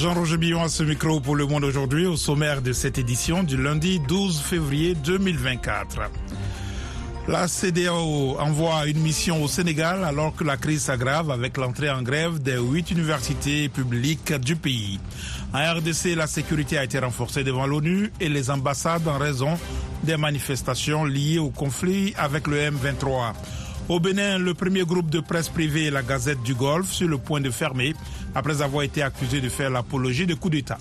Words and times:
Jean-Roger 0.00 0.38
Billon 0.38 0.62
à 0.62 0.70
ce 0.70 0.82
micro 0.82 1.20
pour 1.20 1.36
Le 1.36 1.44
Monde 1.44 1.62
aujourd'hui 1.64 2.06
au 2.06 2.16
sommaire 2.16 2.62
de 2.62 2.72
cette 2.72 2.96
édition 2.96 3.42
du 3.42 3.62
lundi 3.62 4.00
12 4.08 4.40
février 4.40 4.94
2024. 4.94 5.98
La 7.28 7.46
CDAO 7.46 8.38
envoie 8.40 8.86
une 8.86 9.00
mission 9.00 9.44
au 9.44 9.46
Sénégal 9.46 10.02
alors 10.04 10.34
que 10.34 10.42
la 10.42 10.56
crise 10.56 10.84
s'aggrave 10.84 11.30
avec 11.30 11.58
l'entrée 11.58 11.90
en 11.90 12.00
grève 12.00 12.38
des 12.38 12.56
huit 12.56 12.90
universités 12.90 13.68
publiques 13.68 14.32
du 14.32 14.56
pays. 14.56 14.98
En 15.52 15.58
RDC, 15.58 16.16
la 16.16 16.26
sécurité 16.26 16.78
a 16.78 16.84
été 16.84 16.98
renforcée 16.98 17.44
devant 17.44 17.66
l'ONU 17.66 18.10
et 18.20 18.30
les 18.30 18.48
ambassades 18.50 19.06
en 19.06 19.18
raison 19.18 19.58
des 20.04 20.16
manifestations 20.16 21.04
liées 21.04 21.38
au 21.38 21.50
conflit 21.50 22.14
avec 22.16 22.46
le 22.46 22.56
M23. 22.56 23.34
Au 23.88 23.98
Bénin, 23.98 24.38
le 24.38 24.54
premier 24.54 24.84
groupe 24.84 25.10
de 25.10 25.20
presse 25.20 25.48
privée, 25.48 25.90
la 25.90 26.02
Gazette 26.02 26.42
du 26.42 26.54
Golfe, 26.54 26.92
sur 26.92 27.08
le 27.08 27.18
point 27.18 27.40
de 27.40 27.50
fermer 27.50 27.94
après 28.34 28.62
avoir 28.62 28.84
été 28.84 29.02
accusé 29.02 29.40
de 29.40 29.48
faire 29.48 29.70
l'apologie 29.70 30.26
de 30.26 30.34
coup 30.34 30.50
d'État 30.50 30.78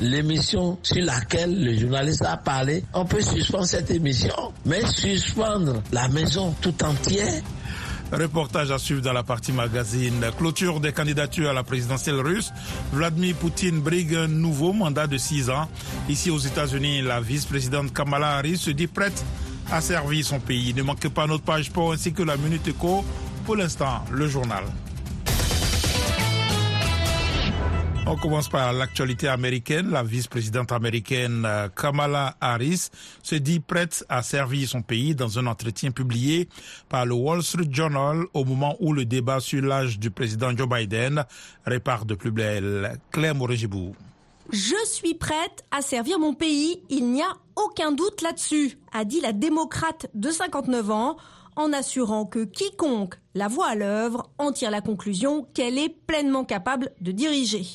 l'émission 0.00 0.78
sur 0.82 1.02
laquelle 1.04 1.62
le 1.62 1.78
journaliste 1.78 2.22
a 2.24 2.36
parlé, 2.36 2.84
on 2.94 3.04
peut 3.04 3.20
suspendre 3.20 3.66
cette 3.66 3.90
émission, 3.90 4.34
mais 4.64 4.84
suspendre 4.86 5.82
la 5.92 6.08
maison 6.08 6.54
tout 6.60 6.74
entière. 6.84 7.42
Reportage 8.12 8.72
à 8.72 8.78
suivre 8.78 9.02
dans 9.02 9.12
la 9.12 9.22
partie 9.22 9.52
magazine. 9.52 10.24
Clôture 10.36 10.80
des 10.80 10.92
candidatures 10.92 11.50
à 11.50 11.52
la 11.52 11.62
présidentielle 11.62 12.18
russe. 12.18 12.50
Vladimir 12.92 13.36
Poutine 13.36 13.80
brigue 13.80 14.16
un 14.16 14.26
nouveau 14.26 14.72
mandat 14.72 15.06
de 15.06 15.16
six 15.16 15.48
ans. 15.48 15.68
Ici 16.08 16.28
aux 16.28 16.38
États-Unis, 16.38 17.02
la 17.02 17.20
vice-présidente 17.20 17.92
Kamala 17.92 18.36
Harris 18.38 18.56
se 18.56 18.70
dit 18.70 18.88
prête 18.88 19.24
à 19.72 19.80
servir 19.80 20.24
son 20.24 20.40
pays. 20.40 20.74
Ne 20.74 20.82
manquez 20.82 21.10
pas 21.10 21.26
notre 21.26 21.44
page 21.44 21.70
pour 21.70 21.92
ainsi 21.92 22.12
que 22.12 22.22
la 22.22 22.36
Minute 22.36 22.66
Éco. 22.68 23.04
Pour 23.44 23.56
l'instant, 23.56 24.04
le 24.10 24.26
journal. 24.26 24.64
On 28.06 28.16
commence 28.16 28.48
par 28.48 28.72
l'actualité 28.72 29.28
américaine. 29.28 29.90
La 29.90 30.02
vice-présidente 30.02 30.72
américaine 30.72 31.44
euh, 31.46 31.68
Kamala 31.68 32.34
Harris 32.40 32.88
se 33.22 33.36
dit 33.36 33.60
prête 33.60 34.04
à 34.08 34.22
servir 34.22 34.68
son 34.68 34.82
pays 34.82 35.14
dans 35.14 35.38
un 35.38 35.46
entretien 35.46 35.92
publié 35.92 36.48
par 36.88 37.06
le 37.06 37.14
Wall 37.14 37.42
Street 37.42 37.68
Journal 37.70 38.24
au 38.34 38.44
moment 38.44 38.76
où 38.80 38.92
le 38.92 39.04
débat 39.04 39.38
sur 39.38 39.62
l'âge 39.62 40.00
du 40.00 40.10
président 40.10 40.50
Joe 40.56 40.68
Biden 40.68 41.24
répare 41.64 42.04
de 42.04 42.14
plus 42.16 42.32
belle. 42.32 42.98
Claire 43.12 43.36
Morégibou. 43.36 43.94
Je 44.52 44.74
suis 44.86 45.14
prête 45.14 45.64
à 45.70 45.80
servir 45.80 46.18
mon 46.18 46.34
pays, 46.34 46.82
il 46.88 47.12
n'y 47.12 47.22
a 47.22 47.32
aucun 47.64 47.92
doute 47.92 48.22
là-dessus, 48.22 48.78
a 48.92 49.04
dit 49.04 49.20
la 49.20 49.32
démocrate 49.32 50.06
de 50.14 50.30
59 50.30 50.90
ans 50.90 51.16
en 51.56 51.72
assurant 51.72 52.26
que 52.26 52.44
quiconque 52.44 53.16
la 53.34 53.48
voit 53.48 53.68
à 53.68 53.74
l'œuvre 53.74 54.30
en 54.38 54.52
tire 54.52 54.70
la 54.70 54.80
conclusion 54.80 55.46
qu'elle 55.54 55.78
est 55.78 55.88
pleinement 55.88 56.44
capable 56.44 56.92
de 57.00 57.12
diriger. 57.12 57.66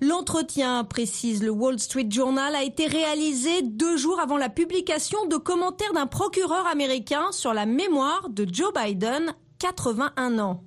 L'entretien, 0.00 0.84
précise 0.84 1.42
le 1.42 1.50
Wall 1.50 1.78
Street 1.78 2.08
Journal, 2.10 2.54
a 2.54 2.64
été 2.64 2.86
réalisé 2.86 3.62
deux 3.62 3.96
jours 3.96 4.20
avant 4.20 4.36
la 4.36 4.50
publication 4.50 5.26
de 5.26 5.36
commentaires 5.36 5.94
d'un 5.94 6.06
procureur 6.06 6.66
américain 6.66 7.32
sur 7.32 7.54
la 7.54 7.64
mémoire 7.64 8.28
de 8.28 8.46
Joe 8.50 8.72
Biden, 8.74 9.34
81 9.58 10.38
ans. 10.38 10.62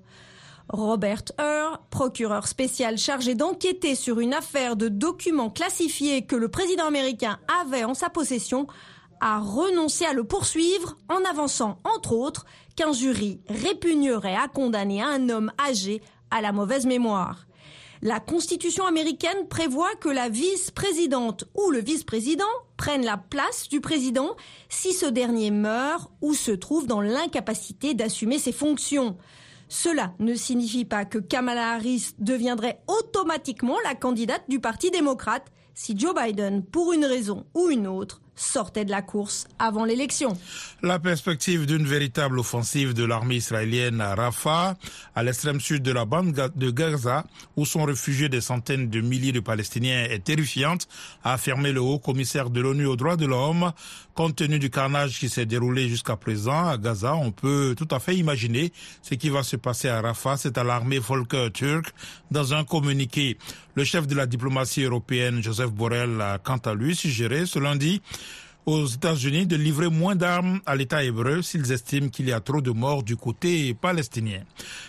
Robert 0.69 1.23
Hur, 1.39 1.79
procureur 1.89 2.47
spécial 2.47 2.97
chargé 2.97 3.33
d'enquêter 3.33 3.95
sur 3.95 4.19
une 4.19 4.35
affaire 4.35 4.75
de 4.75 4.87
documents 4.87 5.49
classifiés 5.49 6.25
que 6.25 6.35
le 6.35 6.47
président 6.47 6.85
américain 6.85 7.39
avait 7.61 7.83
en 7.83 7.95
sa 7.95 8.09
possession, 8.09 8.67
a 9.19 9.39
renoncé 9.39 10.05
à 10.05 10.13
le 10.13 10.23
poursuivre 10.23 10.95
en 11.09 11.23
avançant, 11.29 11.79
entre 11.83 12.13
autres, 12.13 12.45
qu'un 12.75 12.93
jury 12.93 13.41
répugnerait 13.49 14.35
à 14.35 14.47
condamner 14.47 15.01
un 15.01 15.29
homme 15.29 15.51
âgé 15.59 16.01
à 16.29 16.39
la 16.39 16.51
mauvaise 16.51 16.85
mémoire. 16.85 17.47
La 18.01 18.19
Constitution 18.19 18.85
américaine 18.85 19.47
prévoit 19.49 19.93
que 19.99 20.07
la 20.07 20.29
vice-présidente 20.29 21.45
ou 21.55 21.71
le 21.71 21.81
vice-président 21.81 22.45
prennent 22.77 23.03
la 23.03 23.17
place 23.17 23.67
du 23.67 23.81
président 23.81 24.37
si 24.69 24.93
ce 24.93 25.07
dernier 25.07 25.51
meurt 25.51 26.09
ou 26.21 26.33
se 26.33 26.51
trouve 26.51 26.87
dans 26.87 27.01
l'incapacité 27.01 27.95
d'assumer 27.95 28.39
ses 28.39 28.53
fonctions. 28.53 29.17
Cela 29.69 30.13
ne 30.19 30.33
signifie 30.33 30.83
pas 30.83 31.05
que 31.05 31.19
Kamala 31.19 31.73
Harris 31.73 32.13
deviendrait 32.17 32.81
automatiquement 32.87 33.77
la 33.83 33.93
candidate 33.95 34.43
du 34.49 34.59
Parti 34.59 34.89
démocrate 34.89 35.45
si 35.75 35.97
Joe 35.97 36.13
Biden, 36.13 36.65
pour 36.65 36.91
une 36.91 37.05
raison 37.05 37.45
ou 37.53 37.69
une 37.69 37.87
autre, 37.87 38.19
sortait 38.35 38.83
de 38.83 38.91
la 38.91 39.01
course 39.01 39.47
avant 39.59 39.85
l'élection. 39.85 40.37
La 40.81 40.99
perspective 40.99 41.65
d'une 41.65 41.85
véritable 41.85 42.39
offensive 42.39 42.93
de 42.93 43.05
l'armée 43.05 43.35
israélienne 43.35 44.01
à 44.01 44.15
Rafah, 44.15 44.75
à 45.15 45.23
l'extrême 45.23 45.61
sud 45.61 45.83
de 45.83 45.91
la 45.91 46.05
bande 46.05 46.33
de 46.33 46.71
Gaza, 46.71 47.25
où 47.55 47.65
sont 47.65 47.85
réfugiés 47.85 48.27
des 48.27 48.41
centaines 48.41 48.89
de 48.89 49.01
milliers 49.01 49.31
de 49.31 49.39
Palestiniens, 49.39 50.03
est 50.03 50.23
terrifiante, 50.23 50.87
a 51.23 51.33
affirmé 51.33 51.71
le 51.71 51.81
haut 51.81 51.99
commissaire 51.99 52.49
de 52.49 52.59
l'ONU 52.59 52.85
aux 52.85 52.95
droits 52.97 53.17
de 53.17 53.25
l'homme. 53.25 53.71
Compte 54.19 54.35
tenu 54.35 54.59
du 54.59 54.69
carnage 54.69 55.17
qui 55.17 55.29
s'est 55.29 55.45
déroulé 55.45 55.87
jusqu'à 55.87 56.17
présent 56.17 56.67
à 56.67 56.77
Gaza, 56.77 57.15
on 57.15 57.31
peut 57.31 57.73
tout 57.77 57.87
à 57.89 57.99
fait 57.99 58.17
imaginer 58.17 58.73
ce 59.01 59.15
qui 59.15 59.29
va 59.29 59.43
se 59.43 59.55
passer 59.55 59.87
à 59.87 60.01
Rafah. 60.01 60.35
C'est 60.35 60.57
à 60.57 60.65
l'armée 60.65 60.99
Volker 60.99 61.47
turque 61.53 61.93
dans 62.29 62.53
un 62.53 62.65
communiqué. 62.65 63.37
Le 63.75 63.85
chef 63.85 64.07
de 64.07 64.15
la 64.15 64.25
diplomatie 64.25 64.83
européenne, 64.83 65.41
Joseph 65.41 65.71
Borrell, 65.71 66.19
a 66.19 66.37
quant 66.37 66.57
à 66.57 66.73
lui 66.73 66.97
suggéré 66.97 67.45
ce 67.45 67.59
lundi 67.59 68.01
aux 68.65 68.85
États-Unis 68.87 69.47
de 69.47 69.55
livrer 69.55 69.89
moins 69.89 70.17
d'armes 70.17 70.59
à 70.65 70.75
l'État 70.75 71.01
hébreu 71.01 71.41
s'ils 71.41 71.71
estiment 71.71 72.09
qu'il 72.09 72.27
y 72.27 72.33
a 72.33 72.41
trop 72.41 72.59
de 72.59 72.71
morts 72.71 73.03
du 73.03 73.15
côté 73.15 73.73
palestinien. 73.73 74.41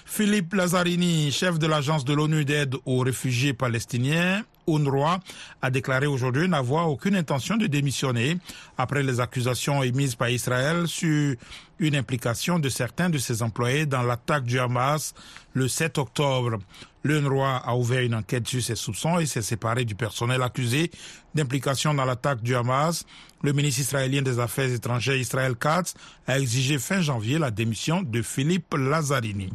Philippe 0.07 0.55
Lazzarini, 0.55 1.31
chef 1.31 1.57
de 1.61 1.69
l'agence 1.69 2.05
de 2.05 2.15
l'ONU 2.15 2.45
d'aide 2.45 2.75
aux 2.85 2.99
réfugiés 2.99 3.53
palestiniens, 3.53 4.43
UNRWA, 4.69 5.21
a 5.63 5.71
déclaré 5.71 6.07
aujourd'hui 6.07 6.49
n'avoir 6.49 6.89
aucune 6.89 7.17
intention 7.17 7.57
de 7.57 7.67
démissionner 7.67 8.39
après 8.79 9.03
les 9.03 9.21
accusations 9.21 9.83
émises 9.83 10.15
par 10.15 10.31
Israël 10.31 10.87
sur 10.87 11.35
une 11.79 11.97
implication 11.97 12.59
de 12.59 12.69
certains 12.69 13.11
de 13.11 13.19
ses 13.19 13.43
employés 13.43 13.87
dans 13.87 14.03
l'attaque 14.03 14.45
du 14.45 14.59
Hamas 14.59 15.15
le 15.55 15.67
7 15.67 15.99
octobre. 15.99 16.59
L'UNRWA 17.03 17.57
a 17.57 17.75
ouvert 17.75 18.03
une 18.03 18.15
enquête 18.15 18.47
sur 18.47 18.63
ses 18.63 18.75
soupçons 18.75 19.19
et 19.19 19.27
s'est 19.27 19.43
séparé 19.43 19.87
du 19.87 19.95
personnel 19.95 20.43
accusé 20.43 20.91
d'implication 21.35 21.95
dans 21.95 22.05
l'attaque 22.05 22.43
du 22.43 22.55
Hamas. 22.55 23.07
Le 23.43 23.55
ministre 23.55 23.81
israélien 23.81 24.21
des 24.21 24.39
Affaires 24.39 24.71
étrangères 24.71 25.17
Israël 25.17 25.57
Katz 25.57 25.95
a 26.27 26.39
exigé 26.39 26.79
fin 26.79 27.01
janvier 27.01 27.39
la 27.39 27.51
démission 27.51 28.03
de 28.03 28.21
Philippe 28.21 28.75
Lazzarini. 28.77 29.51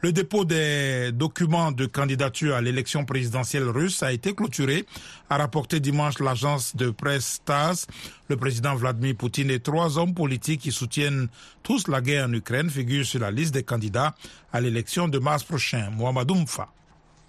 Le 0.00 0.12
dépôt 0.12 0.44
des 0.44 1.12
documents 1.12 1.72
de 1.72 1.86
candidature 1.86 2.54
à 2.54 2.60
l'élection 2.60 3.04
présidentielle 3.04 3.68
russe 3.68 4.02
a 4.02 4.12
été 4.12 4.34
clôturé, 4.34 4.84
a 5.30 5.38
rapporté 5.38 5.80
dimanche 5.80 6.18
l'agence 6.20 6.76
de 6.76 6.90
presse 6.90 7.40
TASS. 7.44 7.86
Le 8.28 8.36
président 8.36 8.74
Vladimir 8.74 9.16
Poutine 9.16 9.50
et 9.50 9.60
trois 9.60 9.98
hommes 9.98 10.14
politiques 10.14 10.60
qui 10.60 10.72
soutiennent 10.72 11.28
tous 11.62 11.88
la 11.88 12.00
guerre 12.00 12.28
en 12.28 12.32
Ukraine 12.32 12.68
figurent 12.68 13.06
sur 13.06 13.20
la 13.20 13.30
liste 13.30 13.54
des 13.54 13.62
candidats 13.62 14.14
à 14.52 14.60
l'élection 14.60 15.08
de 15.08 15.18
mars 15.18 15.42
prochain. 15.42 15.90
Mohamed 15.90 16.30
Oumfa. 16.30 16.68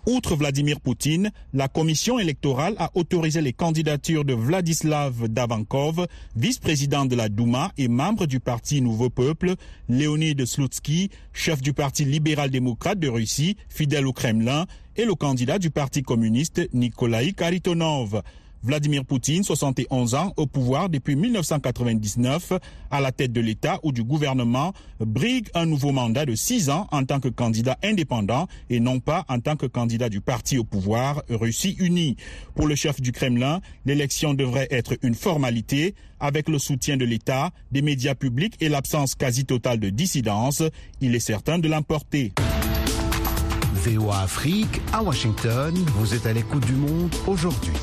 Outre 0.08 0.36
Vladimir 0.36 0.80
Poutine, 0.82 1.32
la 1.52 1.68
commission 1.68 2.20
électorale 2.20 2.76
a 2.78 2.92
autorisé 2.94 3.42
les 3.42 3.54
candidatures 3.54 4.24
de 4.24 4.36
Vladislav 4.36 5.28
Davankov, 5.28 6.06
vice-président 6.36 7.06
de 7.06 7.16
la 7.16 7.28
Douma 7.28 7.72
et 7.80 7.88
membre 7.88 8.28
du 8.28 8.40
parti 8.40 8.82
Nouveau 8.82 9.10
Peuple, 9.10 9.56
Leonid 9.90 10.46
Slutsky, 10.46 11.10
chef 11.34 11.60
du 11.60 11.74
parti 11.74 12.06
libéral-démocrate 12.06 13.00
de 13.00 13.08
Russie, 13.08 13.58
fidèle 13.68 14.06
au 14.06 14.14
Kremlin, 14.14 14.68
et 14.96 15.06
le 15.06 15.16
candidat 15.16 15.58
du 15.58 15.72
parti 15.72 16.04
communiste 16.04 16.62
Nikolai 16.72 17.34
Karitonov. 17.34 18.22
Vladimir 18.66 19.06
Poutine, 19.06 19.44
71 19.44 20.16
ans, 20.16 20.34
au 20.38 20.48
pouvoir 20.48 20.90
depuis 20.90 21.16
1999, 21.16 22.54
à 22.90 23.00
la 23.00 23.12
tête 23.12 23.32
de 23.32 23.40
l'État 23.40 23.80
ou 23.84 23.92
du 23.92 24.04
gouvernement, 24.04 24.74
brigue 25.00 25.50
un 25.54 25.68
nouveau 25.68 25.92
mandat 25.92 26.26
de 26.26 26.34
6 26.34 26.72
ans 26.72 26.88
en 26.92 27.06
tant 27.06 27.20
que 27.20 27.28
candidat 27.28 27.78
indépendant 27.84 28.48
et 28.72 28.80
non 28.80 29.00
pas 29.00 29.24
en 29.30 29.40
tant 29.40 29.56
que 29.56 29.68
candidat 29.68 30.10
du 30.10 30.20
parti 30.20 30.58
au 30.58 30.64
pouvoir 30.64 31.22
Russie 31.30 31.76
unie. 31.78 32.16
Pour 32.56 32.68
le 32.68 32.74
chef 32.74 33.00
du 33.00 33.12
Kremlin, 33.12 33.62
l'élection 33.86 34.34
devrait 34.34 34.68
être 34.72 34.98
une 35.04 35.14
formalité 35.14 35.94
avec 36.20 36.50
le 36.50 36.58
soutien 36.58 36.98
de 36.98 37.06
l'État, 37.06 37.52
des 37.72 37.84
médias 37.84 38.16
publics 38.16 38.56
et 38.62 38.70
l'absence 38.70 39.14
quasi 39.14 39.46
totale 39.46 39.80
de 39.80 39.92
dissidence. 39.92 40.64
Il 41.02 41.14
est 41.14 41.20
certain 41.20 41.60
de 41.60 41.68
l'emporter. 41.68 42.34
VOA 43.76 44.22
Afrique, 44.22 44.82
à 44.92 45.04
Washington, 45.04 45.76
vous 45.98 46.16
êtes 46.16 46.26
à 46.26 46.34
l'écoute 46.34 46.66
du 46.66 46.74
monde 46.74 47.14
aujourd'hui. 47.28 47.74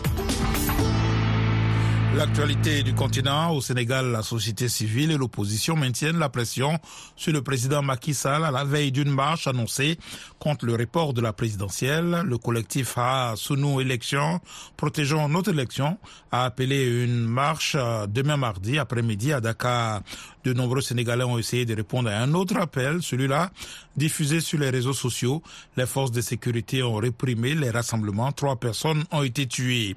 L'actualité 2.17 2.83
du 2.83 2.93
continent, 2.95 3.53
au 3.55 3.63
Sénégal, 3.63 4.13
la 4.13 4.23
société 4.23 4.69
civile 4.69 5.13
et 5.13 5.17
l'opposition 5.17 5.77
maintiennent 5.77 6.19
la 6.19 6.29
pression 6.29 6.79
sur 7.17 7.33
le 7.33 7.41
président 7.43 7.81
Macky 7.81 8.13
Sall 8.13 8.45
à 8.45 8.51
la 8.51 8.65
veille 8.65 8.93
d'une 8.93 9.11
marche 9.11 9.47
annoncée 9.47 9.99
contre 10.39 10.67
le 10.67 10.75
report 10.75 11.15
de 11.15 11.23
la 11.23 11.33
présidentielle. 11.33 12.23
Le 12.27 12.37
collectif 12.37 12.99
A 12.99 13.33
sous 13.37 13.57
nos 13.57 13.81
élections, 13.81 14.41
protégeons 14.77 15.27
notre 15.29 15.51
élection, 15.53 15.97
a 16.31 16.45
appelé 16.45 17.05
une 17.05 17.25
marche 17.27 17.77
demain 18.09 18.37
mardi 18.37 18.79
après-midi 18.79 19.33
à 19.33 19.41
Dakar. 19.41 20.03
De 20.45 20.53
nombreux 20.53 20.81
Sénégalais 20.81 21.25
ont 21.25 21.39
essayé 21.39 21.65
de 21.65 21.75
répondre 21.75 22.11
à 22.11 22.19
un 22.19 22.35
autre 22.35 22.57
appel, 22.57 23.01
celui-là 23.03 23.51
diffusé 23.97 24.41
sur 24.41 24.59
les 24.59 24.71
réseaux 24.71 24.93
sociaux. 24.93 25.43
Les 25.77 25.87
forces 25.87 26.11
de 26.11 26.21
sécurité 26.21 26.83
ont 26.83 26.97
réprimé 26.97 27.55
les 27.55 27.71
rassemblements. 27.71 28.33
Trois 28.33 28.57
personnes 28.57 29.05
ont 29.13 29.23
été 29.23 29.47
tuées. 29.47 29.97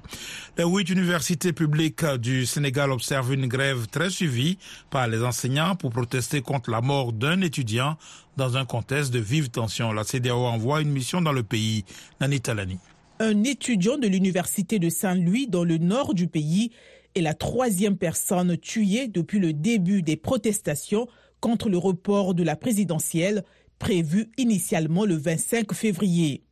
Les 0.56 0.64
huit 0.64 0.88
universités 0.90 1.52
publiques 1.52 2.04
du 2.20 2.46
Sénégal 2.46 2.92
observent 2.92 3.32
une 3.34 3.46
grève 3.46 3.86
très 3.88 4.10
suivie 4.10 4.58
par 4.90 5.08
les 5.08 5.22
enseignants 5.22 5.74
pour 5.74 5.90
protester 5.90 6.42
contre 6.42 6.70
la 6.70 6.80
mort 6.80 7.12
d'un 7.12 7.40
étudiant 7.40 7.96
dans 8.36 8.56
un 8.56 8.64
contexte 8.64 9.12
de 9.12 9.18
vive 9.18 9.48
tension. 9.50 9.92
La 9.92 10.04
CDAO 10.04 10.44
envoie 10.44 10.80
une 10.82 10.90
mission 10.90 11.20
dans 11.20 11.32
le 11.32 11.42
pays. 11.42 11.84
Nani 12.20 12.40
Talani. 12.40 12.78
Un 13.18 13.44
étudiant 13.44 13.96
de 13.96 14.06
l'université 14.06 14.78
de 14.78 14.90
Saint-Louis 14.90 15.46
dans 15.48 15.64
le 15.64 15.78
nord 15.78 16.12
du 16.12 16.26
pays 16.28 16.70
est 17.16 17.22
la 17.22 17.34
troisième 17.34 17.96
personne 17.96 18.56
tuée 18.58 19.08
depuis 19.08 19.38
le 19.38 19.52
début 19.52 20.02
des 20.02 20.16
protestations 20.16 21.08
contre 21.40 21.68
le 21.68 21.78
report 21.78 22.34
de 22.34 22.42
la 22.42 22.56
présidentielle 22.56 23.42
prévu 23.78 24.30
initialement 24.36 25.04
le 25.04 25.16
25 25.16 25.72
février. 25.72 26.42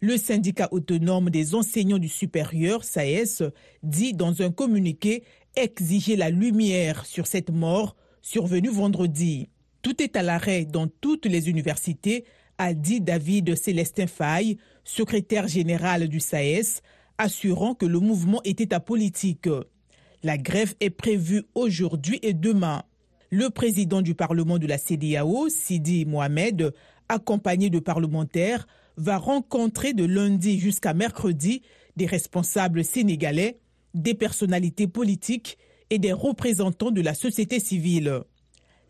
Le 0.00 0.16
syndicat 0.16 0.68
autonome 0.70 1.30
des 1.30 1.56
enseignants 1.56 1.98
du 1.98 2.08
supérieur, 2.08 2.84
SAES, 2.84 3.50
dit 3.82 4.14
dans 4.14 4.42
un 4.42 4.52
communiqué 4.52 5.24
exiger 5.56 6.14
la 6.14 6.30
lumière 6.30 7.04
sur 7.04 7.26
cette 7.26 7.50
mort 7.50 7.96
survenue 8.22 8.70
vendredi. 8.70 9.48
Tout 9.82 10.00
est 10.00 10.16
à 10.16 10.22
l'arrêt 10.22 10.64
dans 10.64 10.86
toutes 10.86 11.26
les 11.26 11.48
universités, 11.48 12.24
a 12.58 12.74
dit 12.74 13.00
David 13.00 13.56
Célestin 13.56 14.06
Faye, 14.06 14.58
secrétaire 14.84 15.48
général 15.48 16.08
du 16.08 16.20
SAES, 16.20 16.82
assurant 17.16 17.74
que 17.74 17.86
le 17.86 17.98
mouvement 17.98 18.40
était 18.44 18.74
apolitique. 18.74 19.48
La 20.24 20.36
grève 20.36 20.74
est 20.80 20.90
prévue 20.90 21.44
aujourd'hui 21.54 22.18
et 22.22 22.34
demain. 22.34 22.82
Le 23.30 23.50
président 23.50 24.02
du 24.02 24.16
Parlement 24.16 24.58
de 24.58 24.66
la 24.66 24.76
CDAO, 24.76 25.48
Sidi 25.48 26.06
Mohamed, 26.06 26.72
accompagné 27.08 27.70
de 27.70 27.78
parlementaires, 27.78 28.66
va 28.96 29.16
rencontrer 29.16 29.92
de 29.92 30.04
lundi 30.04 30.58
jusqu'à 30.58 30.92
mercredi 30.92 31.62
des 31.96 32.06
responsables 32.06 32.84
sénégalais, 32.84 33.60
des 33.94 34.14
personnalités 34.14 34.88
politiques 34.88 35.56
et 35.90 36.00
des 36.00 36.12
représentants 36.12 36.90
de 36.90 37.00
la 37.00 37.14
société 37.14 37.60
civile. 37.60 38.22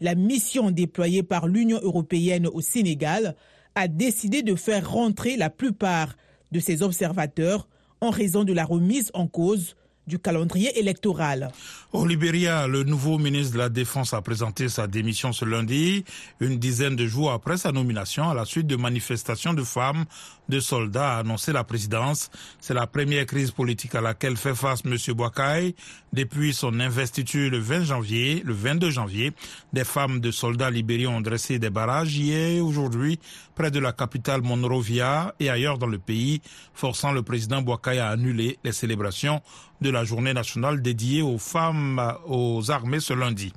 La 0.00 0.14
mission 0.14 0.70
déployée 0.70 1.22
par 1.22 1.46
l'Union 1.46 1.78
européenne 1.82 2.46
au 2.46 2.62
Sénégal 2.62 3.36
a 3.75 3.86
décidé 3.86 4.42
de 4.42 4.54
faire 4.54 4.90
rentrer 4.90 5.36
la 5.36 5.50
plupart 5.50 6.16
de 6.52 6.60
ses 6.60 6.82
observateurs 6.82 7.69
en 8.00 8.10
raison 8.10 8.44
de 8.44 8.54
la 8.54 8.64
remise 8.64 9.10
en 9.12 9.26
cause 9.26 9.76
du 10.08 10.19
calendrier 10.19 10.76
électoral. 10.78 11.52
Au 11.93 12.05
Libéria, 12.06 12.66
le 12.66 12.82
nouveau 12.82 13.19
ministre 13.19 13.52
de 13.52 13.58
la 13.58 13.69
Défense 13.69 14.12
a 14.12 14.20
présenté 14.20 14.69
sa 14.69 14.87
démission 14.87 15.32
ce 15.32 15.44
lundi, 15.44 16.05
une 16.40 16.58
dizaine 16.58 16.96
de 16.96 17.06
jours 17.06 17.31
après 17.31 17.56
sa 17.56 17.70
nomination, 17.70 18.28
à 18.28 18.34
la 18.34 18.44
suite 18.44 18.66
de 18.66 18.76
manifestations 18.76 19.55
de 19.55 19.62
femmes, 19.62 20.05
de 20.49 20.60
soldats, 20.60 21.16
a 21.16 21.19
annoncé 21.19 21.52
la 21.52 21.62
présidence. 21.64 22.31
C'est 22.60 22.75
la 22.75 22.87
première 22.87 23.26
crise 23.26 23.50
politique 23.50 23.94
à 23.94 24.00
laquelle 24.00 24.37
fait 24.37 24.55
face 24.55 24.82
M. 24.84 24.96
Boakai 25.14 25.75
depuis 26.12 26.54
son 26.54 26.81
investiture 26.81 27.50
le 27.50 27.58
20 27.58 27.84
janvier, 27.84 28.43
le 28.44 28.54
22 28.54 28.90
janvier. 28.90 29.32
Des 29.72 29.84
femmes 29.84 30.20
de 30.20 30.31
soldats 30.31 30.70
libériens 30.70 31.11
ont 31.11 31.20
dressé 31.20 31.58
des 31.58 31.70
barrages 31.70 32.16
hier 32.16 32.64
aujourd'hui 32.64 33.19
près 33.54 33.70
de 33.70 33.81
la 33.81 33.93
capitale 33.93 34.40
Monrovia 34.43 35.34
et 35.40 35.50
ailleurs 35.50 35.78
dans 35.78 35.87
le 35.88 35.99
pays, 35.99 36.40
forçant 36.75 37.12
le 37.12 37.22
président 37.22 37.61
Boakai 37.61 37.99
à 37.99 38.08
annuler 38.11 38.58
les 38.62 38.72
célébrations 38.72 39.43
de 39.80 39.90
la 39.90 40.04
journée 40.04 40.34
nationale 40.34 40.82
dédiée 40.82 41.22
aux 41.22 41.38
femmes 41.38 42.14
aux 42.26 42.70
armées 42.70 43.00
ce 43.00 43.12
lundi. 43.12 43.52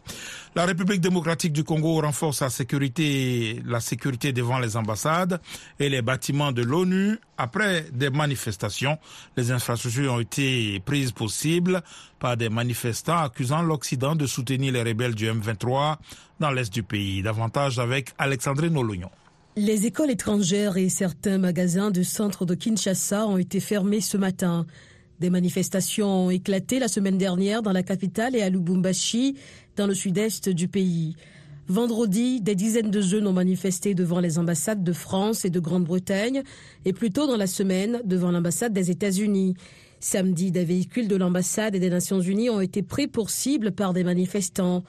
La 0.54 0.66
République 0.66 1.00
démocratique 1.00 1.54
du 1.54 1.64
Congo 1.64 2.02
renforce 2.02 2.46
sécurité, 2.50 3.62
la 3.66 3.80
sécurité 3.80 4.34
devant 4.34 4.60
les 4.60 4.76
ambassades 4.76 5.40
et 5.80 5.88
les 5.88 6.02
bâtiments 6.02 6.52
de 6.52 6.62
l'ONU. 6.62 7.18
Après 7.38 7.86
des 7.94 8.10
manifestations, 8.10 8.98
les 9.38 9.52
infrastructures 9.52 10.14
ont 10.14 10.20
été 10.20 10.82
prises 10.86 11.14
possibles 11.14 11.82
par 12.20 12.36
des 12.36 12.50
manifestants 12.50 13.18
accusant 13.20 13.62
l'Occident 13.62 14.16
de 14.16 14.26
soutenir 14.26 14.74
les 14.74 14.84
rebelles 14.84 15.16
du 15.16 15.26
M23 15.32 15.96
dans 16.40 16.52
l'est 16.52 16.72
du 16.72 16.84
pays. 16.84 17.24
Davantage 17.24 17.80
avec 17.80 18.10
Alexandrine 18.18 18.78
Olognon. 18.78 19.10
Les 19.58 19.86
écoles 19.86 20.12
étrangères 20.12 20.78
et 20.78 20.88
certains 20.88 21.38
magasins 21.38 21.92
du 21.92 22.06
centre 22.06 22.46
de 22.46 22.56
Kinshasa 22.56 23.28
ont 23.28 23.38
été 23.38 23.60
fermés 23.60 24.00
ce 24.00 24.16
matin. 24.18 24.66
Des 25.22 25.30
manifestations 25.30 26.26
ont 26.26 26.30
éclaté 26.32 26.80
la 26.80 26.88
semaine 26.88 27.20
dernière 27.20 27.62
dans 27.62 27.74
la 27.74 27.84
capitale 27.84 28.36
et 28.36 28.42
à 28.42 28.50
Lubumbashi, 28.50 29.36
dans 29.76 29.86
le 29.86 29.94
sud-est 29.94 30.50
du 30.50 30.68
pays. 30.68 31.16
Vendredi, 31.68 32.42
des 32.42 32.56
dizaines 32.56 32.90
de 32.90 33.02
jeunes 33.02 33.28
ont 33.28 33.32
manifesté 33.32 33.94
devant 33.94 34.20
les 34.20 34.40
ambassades 34.40 34.84
de 34.84 34.94
France 34.94 35.46
et 35.46 35.52
de 35.52 35.60
Grande-Bretagne, 35.60 36.42
et 36.86 36.92
plus 36.92 37.12
tôt 37.12 37.28
dans 37.28 37.38
la 37.38 37.46
semaine, 37.46 38.02
devant 38.04 38.32
l'ambassade 38.32 38.74
des 38.74 38.90
États-Unis. 38.90 39.54
Samedi, 40.00 40.50
des 40.50 40.66
véhicules 40.66 41.08
de 41.08 41.18
l'ambassade 41.18 41.76
et 41.76 41.80
des 41.80 41.92
Nations 41.92 42.20
Unies 42.20 42.50
ont 42.50 42.60
été 42.60 42.82
pris 42.82 43.06
pour 43.06 43.30
cible 43.30 43.74
par 43.74 43.94
des 43.94 44.04
manifestants. 44.04 44.84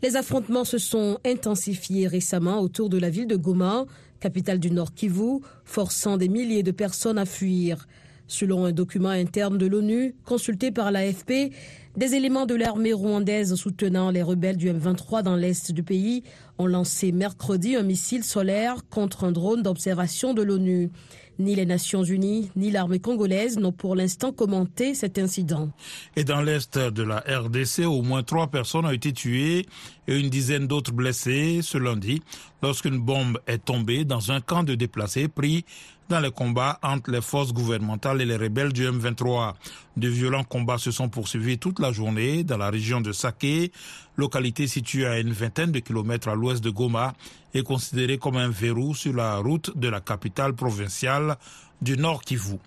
Les 0.00 0.14
affrontements 0.14 0.64
se 0.64 0.78
sont 0.78 1.18
intensifiés 1.26 2.06
récemment 2.06 2.60
autour 2.60 2.88
de 2.88 2.98
la 2.98 3.10
ville 3.10 3.26
de 3.26 3.34
Goma, 3.34 3.86
capitale 4.20 4.60
du 4.60 4.70
Nord 4.70 4.94
Kivu, 4.94 5.40
forçant 5.64 6.18
des 6.18 6.28
milliers 6.28 6.62
de 6.62 6.70
personnes 6.70 7.18
à 7.18 7.26
fuir. 7.26 7.88
Selon 8.32 8.64
un 8.64 8.72
document 8.72 9.10
interne 9.10 9.58
de 9.58 9.66
l'ONU 9.66 10.14
consulté 10.24 10.70
par 10.70 10.90
l'AFP, 10.90 11.52
des 11.98 12.14
éléments 12.14 12.46
de 12.46 12.54
l'armée 12.54 12.94
rwandaise 12.94 13.54
soutenant 13.56 14.10
les 14.10 14.22
rebelles 14.22 14.56
du 14.56 14.70
M23 14.70 15.22
dans 15.22 15.36
l'est 15.36 15.70
du 15.70 15.82
pays 15.82 16.22
ont 16.56 16.66
lancé 16.66 17.12
mercredi 17.12 17.76
un 17.76 17.82
missile 17.82 18.24
solaire 18.24 18.88
contre 18.88 19.24
un 19.24 19.32
drone 19.32 19.62
d'observation 19.62 20.32
de 20.32 20.40
l'ONU. 20.40 20.90
Ni 21.38 21.54
les 21.54 21.66
Nations 21.66 22.04
Unies, 22.04 22.50
ni 22.56 22.70
l'armée 22.70 23.00
congolaise 23.00 23.58
n'ont 23.58 23.72
pour 23.72 23.96
l'instant 23.96 24.32
commenté 24.32 24.94
cet 24.94 25.18
incident. 25.18 25.70
Et 26.16 26.24
dans 26.24 26.40
l'est 26.40 26.78
de 26.78 27.02
la 27.02 27.18
RDC, 27.18 27.80
au 27.84 28.00
moins 28.00 28.22
trois 28.22 28.46
personnes 28.46 28.86
ont 28.86 28.90
été 28.90 29.12
tuées 29.12 29.66
et 30.08 30.18
une 30.18 30.30
dizaine 30.30 30.66
d'autres 30.66 30.92
blessées 30.92 31.60
ce 31.62 31.76
lundi 31.76 32.22
lorsqu'une 32.62 32.98
bombe 32.98 33.38
est 33.46 33.62
tombée 33.62 34.06
dans 34.06 34.32
un 34.32 34.40
camp 34.40 34.62
de 34.62 34.74
déplacés 34.74 35.28
pris 35.28 35.66
dans 36.12 36.20
les 36.20 36.30
combats 36.30 36.78
entre 36.82 37.10
les 37.10 37.22
forces 37.22 37.54
gouvernementales 37.54 38.20
et 38.20 38.26
les 38.26 38.36
rebelles 38.36 38.74
du 38.74 38.86
M23. 38.86 39.54
De 39.96 40.08
violents 40.08 40.44
combats 40.44 40.76
se 40.76 40.90
sont 40.90 41.08
poursuivis 41.08 41.58
toute 41.58 41.78
la 41.80 41.90
journée 41.90 42.44
dans 42.44 42.58
la 42.58 42.68
région 42.68 43.00
de 43.00 43.12
Saké, 43.12 43.72
localité 44.18 44.66
située 44.66 45.06
à 45.06 45.18
une 45.18 45.32
vingtaine 45.32 45.72
de 45.72 45.78
kilomètres 45.78 46.28
à 46.28 46.34
l'ouest 46.34 46.62
de 46.62 46.68
Goma 46.68 47.14
et 47.54 47.62
considérée 47.62 48.18
comme 48.18 48.36
un 48.36 48.48
verrou 48.48 48.94
sur 48.94 49.12
la 49.14 49.36
route 49.38 49.76
de 49.76 49.88
la 49.88 50.00
capitale 50.00 50.54
provinciale 50.54 51.36
du 51.80 51.96
Nord 51.96 52.22
Kivu. 52.22 52.58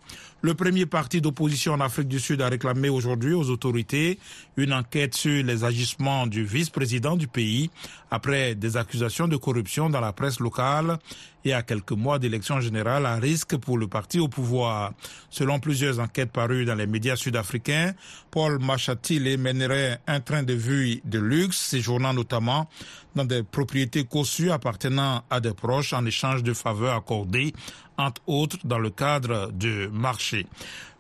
Le 0.42 0.54
premier 0.54 0.86
parti 0.86 1.22
d'opposition 1.22 1.74
en 1.74 1.80
Afrique 1.80 2.08
du 2.08 2.20
Sud 2.20 2.40
a 2.42 2.50
réclamé 2.50 2.88
aujourd'hui 2.88 3.34
aux 3.34 3.50
autorités 3.50 4.20
une 4.58 4.74
enquête 4.74 5.16
sur 5.16 5.44
les 5.44 5.64
agissements 5.64 6.28
du 6.28 6.44
vice-président 6.44 7.16
du 7.16 7.28
pays 7.28 7.72
après 8.12 8.54
des 8.54 8.78
accusations 8.78 9.28
de 9.28 9.38
corruption 9.38 9.90
dans 9.90 10.02
la 10.02 10.14
presse 10.14 10.40
locale 10.40 11.00
et 11.46 11.54
à 11.54 11.64
quelques 11.64 11.94
mois 11.94 12.20
d'élections 12.20 12.60
générales 12.60 13.08
à 13.08 13.16
risque 13.16 13.58
pour 13.58 13.80
le 13.80 13.88
parti 13.88 14.20
au 14.20 14.28
pouvoir. 14.28 14.94
Selon 15.32 15.60
plusieurs 15.60 16.00
enquêtes 16.00 16.32
parues 16.32 16.66
dans 16.66 16.76
les 16.76 16.86
médias 16.88 17.16
sud-africains, 17.16 17.94
Paul 18.30 18.60
Machatile 18.60 19.38
mènerait 19.40 20.00
un 20.06 20.20
train 20.20 20.44
de 20.44 20.54
vue 20.54 21.02
de 21.06 21.18
luxe, 21.18 21.58
séjournant 21.58 22.14
notamment 22.14 22.70
dans 23.16 23.26
des 23.26 23.44
propriétés 23.44 24.04
cossues 24.04 24.52
appartenant 24.76 25.24
à 25.30 25.40
des 25.40 25.54
proches 25.54 25.94
en 25.94 26.06
échange 26.06 26.44
de 26.44 26.54
faveurs 26.54 26.96
accordées, 26.96 27.54
entre 27.98 28.22
autres 28.28 28.58
dans 28.66 28.78
le 28.78 28.90
cadre 28.90 29.52
de 29.54 29.88
marché. 29.88 30.48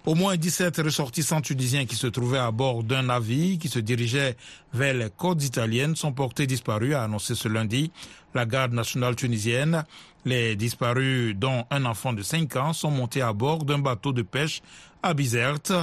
Au 0.05 0.15
moins 0.15 0.37
17 0.37 0.77
ressortissants 0.77 1.41
tunisiens 1.41 1.85
qui 1.85 1.95
se 1.95 2.07
trouvaient 2.07 2.37
à 2.39 2.51
bord 2.51 2.83
d'un 2.83 3.03
navire 3.03 3.57
qui 3.59 3.67
se 3.67 3.79
dirigeait 3.79 4.37
vers 4.73 4.93
les 4.93 5.09
côtes 5.09 5.43
italiennes 5.43 5.95
sont 5.95 6.13
portés 6.13 6.47
disparus, 6.47 6.93
a 6.93 7.03
annoncé 7.03 7.35
ce 7.35 7.49
lundi 7.49 7.91
la 8.33 8.45
garde 8.45 8.71
nationale 8.71 9.15
tunisienne. 9.15 9.83
Les 10.23 10.55
disparus, 10.55 11.35
dont 11.35 11.65
un 11.69 11.85
enfant 11.85 12.13
de 12.13 12.21
5 12.21 12.55
ans, 12.55 12.73
sont 12.73 12.91
montés 12.91 13.21
à 13.21 13.33
bord 13.33 13.65
d'un 13.65 13.79
bateau 13.79 14.13
de 14.13 14.21
pêche 14.21 14.61
à 15.03 15.13
Bizerte 15.13 15.73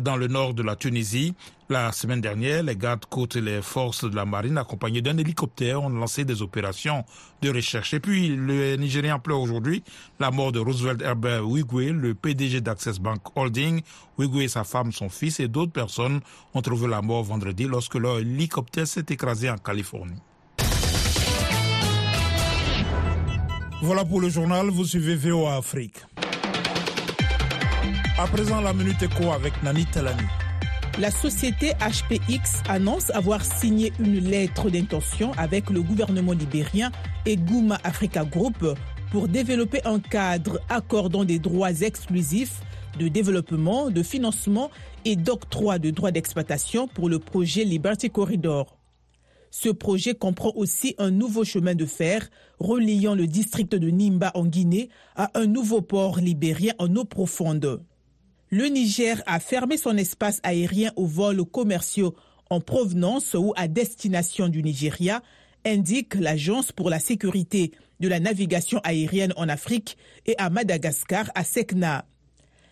dans 0.00 0.16
le 0.16 0.26
nord 0.26 0.54
de 0.54 0.62
la 0.62 0.76
Tunisie. 0.76 1.34
La 1.68 1.90
semaine 1.92 2.20
dernière, 2.20 2.62
les 2.62 2.76
gardes-côtes 2.76 3.36
et 3.36 3.40
les 3.40 3.60
forces 3.60 4.08
de 4.08 4.14
la 4.14 4.24
marine, 4.24 4.56
accompagnés 4.58 5.02
d'un 5.02 5.18
hélicoptère, 5.18 5.82
ont 5.82 5.88
lancé 5.88 6.24
des 6.24 6.42
opérations 6.42 7.04
de 7.42 7.50
recherche. 7.50 7.94
Et 7.94 8.00
puis, 8.00 8.28
le 8.28 8.76
Nigérian 8.76 9.18
pleure 9.18 9.40
aujourd'hui 9.40 9.82
la 10.20 10.30
mort 10.30 10.52
de 10.52 10.60
Roosevelt 10.60 11.02
Herbert 11.02 11.48
Wigwe, 11.48 11.92
le 11.92 12.14
PDG 12.14 12.60
d'Access 12.60 12.98
Bank 12.98 13.20
Holding. 13.34 13.82
Wigwe 14.18 14.42
et 14.42 14.48
sa 14.48 14.64
femme, 14.64 14.92
son 14.92 15.08
fils 15.08 15.40
et 15.40 15.48
d'autres 15.48 15.72
personnes 15.72 16.20
ont 16.54 16.62
trouvé 16.62 16.88
la 16.88 17.02
mort 17.02 17.24
vendredi 17.24 17.64
lorsque 17.64 17.96
leur 17.96 18.18
hélicoptère 18.18 18.86
s'est 18.86 19.06
écrasé 19.08 19.50
en 19.50 19.58
Californie. 19.58 20.20
Voilà 23.82 24.04
pour 24.04 24.20
le 24.20 24.28
journal, 24.30 24.68
vous 24.70 24.84
suivez 24.84 25.16
VOA 25.16 25.56
Afrique. 25.56 25.98
À 28.18 28.26
présent, 28.26 28.62
la 28.62 28.72
minute 28.72 29.02
écho 29.02 29.30
avec 29.30 29.62
Nani 29.62 29.84
Talani. 29.84 30.22
la 30.98 31.10
société 31.10 31.72
HPX 31.74 32.62
annonce 32.66 33.10
avoir 33.10 33.44
signé 33.44 33.92
une 33.98 34.20
lettre 34.20 34.70
d'intention 34.70 35.32
avec 35.32 35.68
le 35.68 35.82
gouvernement 35.82 36.32
libérien 36.32 36.90
et 37.26 37.36
Gouma 37.36 37.78
Africa 37.84 38.24
Group 38.24 38.66
pour 39.10 39.28
développer 39.28 39.84
un 39.84 40.00
cadre 40.00 40.60
accordant 40.70 41.24
des 41.26 41.38
droits 41.38 41.82
exclusifs 41.82 42.62
de 42.98 43.08
développement, 43.08 43.90
de 43.90 44.02
financement 44.02 44.70
et 45.04 45.16
d'octroi 45.16 45.78
de 45.78 45.90
droits 45.90 46.10
d'exploitation 46.10 46.88
pour 46.88 47.10
le 47.10 47.18
projet 47.18 47.64
Liberty 47.64 48.08
Corridor. 48.08 48.78
Ce 49.50 49.68
projet 49.68 50.14
comprend 50.14 50.52
aussi 50.54 50.94
un 50.96 51.10
nouveau 51.10 51.44
chemin 51.44 51.74
de 51.74 51.84
fer 51.84 52.30
reliant 52.60 53.14
le 53.14 53.26
district 53.26 53.74
de 53.74 53.90
Nimba 53.90 54.30
en 54.34 54.46
Guinée 54.46 54.88
à 55.16 55.38
un 55.38 55.44
nouveau 55.44 55.82
port 55.82 56.18
libérien 56.18 56.72
en 56.78 56.96
eau 56.96 57.04
profonde. 57.04 57.82
Le 58.56 58.68
Niger 58.68 59.22
a 59.26 59.38
fermé 59.38 59.76
son 59.76 59.98
espace 59.98 60.40
aérien 60.42 60.90
aux 60.96 61.04
vols 61.04 61.44
commerciaux 61.44 62.16
en 62.48 62.58
provenance 62.58 63.34
ou 63.34 63.52
à 63.54 63.68
destination 63.68 64.48
du 64.48 64.62
Nigeria, 64.62 65.22
indique 65.66 66.14
l'Agence 66.14 66.72
pour 66.72 66.88
la 66.88 66.98
sécurité 66.98 67.72
de 68.00 68.08
la 68.08 68.18
navigation 68.18 68.80
aérienne 68.82 69.34
en 69.36 69.50
Afrique 69.50 69.98
et 70.24 70.34
à 70.38 70.48
Madagascar 70.48 71.30
à 71.34 71.44
Sekna. 71.44 72.06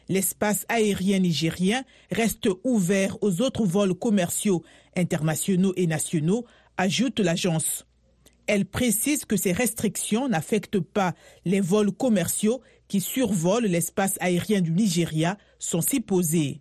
L'espace 0.08 0.64
aérien 0.70 1.18
nigérien 1.18 1.84
reste 2.10 2.48
ouvert 2.64 3.18
aux 3.22 3.42
autres 3.42 3.66
vols 3.66 3.94
commerciaux 3.94 4.64
internationaux 4.96 5.74
et 5.76 5.86
nationaux, 5.86 6.46
ajoute 6.78 7.20
l'agence. 7.20 7.84
Elle 8.46 8.66
précise 8.66 9.24
que 9.24 9.36
ces 9.36 9.52
restrictions 9.52 10.28
n'affectent 10.28 10.80
pas 10.80 11.14
les 11.44 11.60
vols 11.60 11.92
commerciaux 11.92 12.60
qui 12.88 13.00
survolent 13.00 13.66
l'espace 13.66 14.16
aérien 14.20 14.60
du 14.60 14.70
Nigeria, 14.70 15.38
sont 15.58 15.80
si 15.80 16.00
posés. 16.00 16.60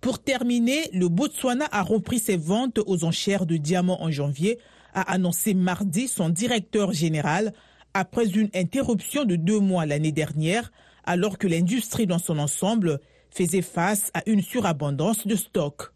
Pour 0.00 0.22
terminer, 0.22 0.88
le 0.92 1.08
Botswana 1.08 1.68
a 1.70 1.82
repris 1.82 2.18
ses 2.18 2.36
ventes 2.36 2.80
aux 2.86 3.04
enchères 3.04 3.46
de 3.46 3.56
diamants 3.56 4.02
en 4.02 4.10
janvier, 4.10 4.58
a 4.94 5.02
annoncé 5.12 5.54
mardi 5.54 6.08
son 6.08 6.28
directeur 6.28 6.92
général 6.92 7.52
après 7.94 8.28
une 8.30 8.50
interruption 8.54 9.24
de 9.24 9.36
deux 9.36 9.60
mois 9.60 9.86
l'année 9.86 10.12
dernière, 10.12 10.72
alors 11.04 11.38
que 11.38 11.46
l'industrie 11.46 12.06
dans 12.06 12.18
son 12.18 12.38
ensemble 12.38 13.00
faisait 13.30 13.62
face 13.62 14.10
à 14.14 14.22
une 14.26 14.42
surabondance 14.42 15.26
de 15.26 15.36
stocks. 15.36 15.91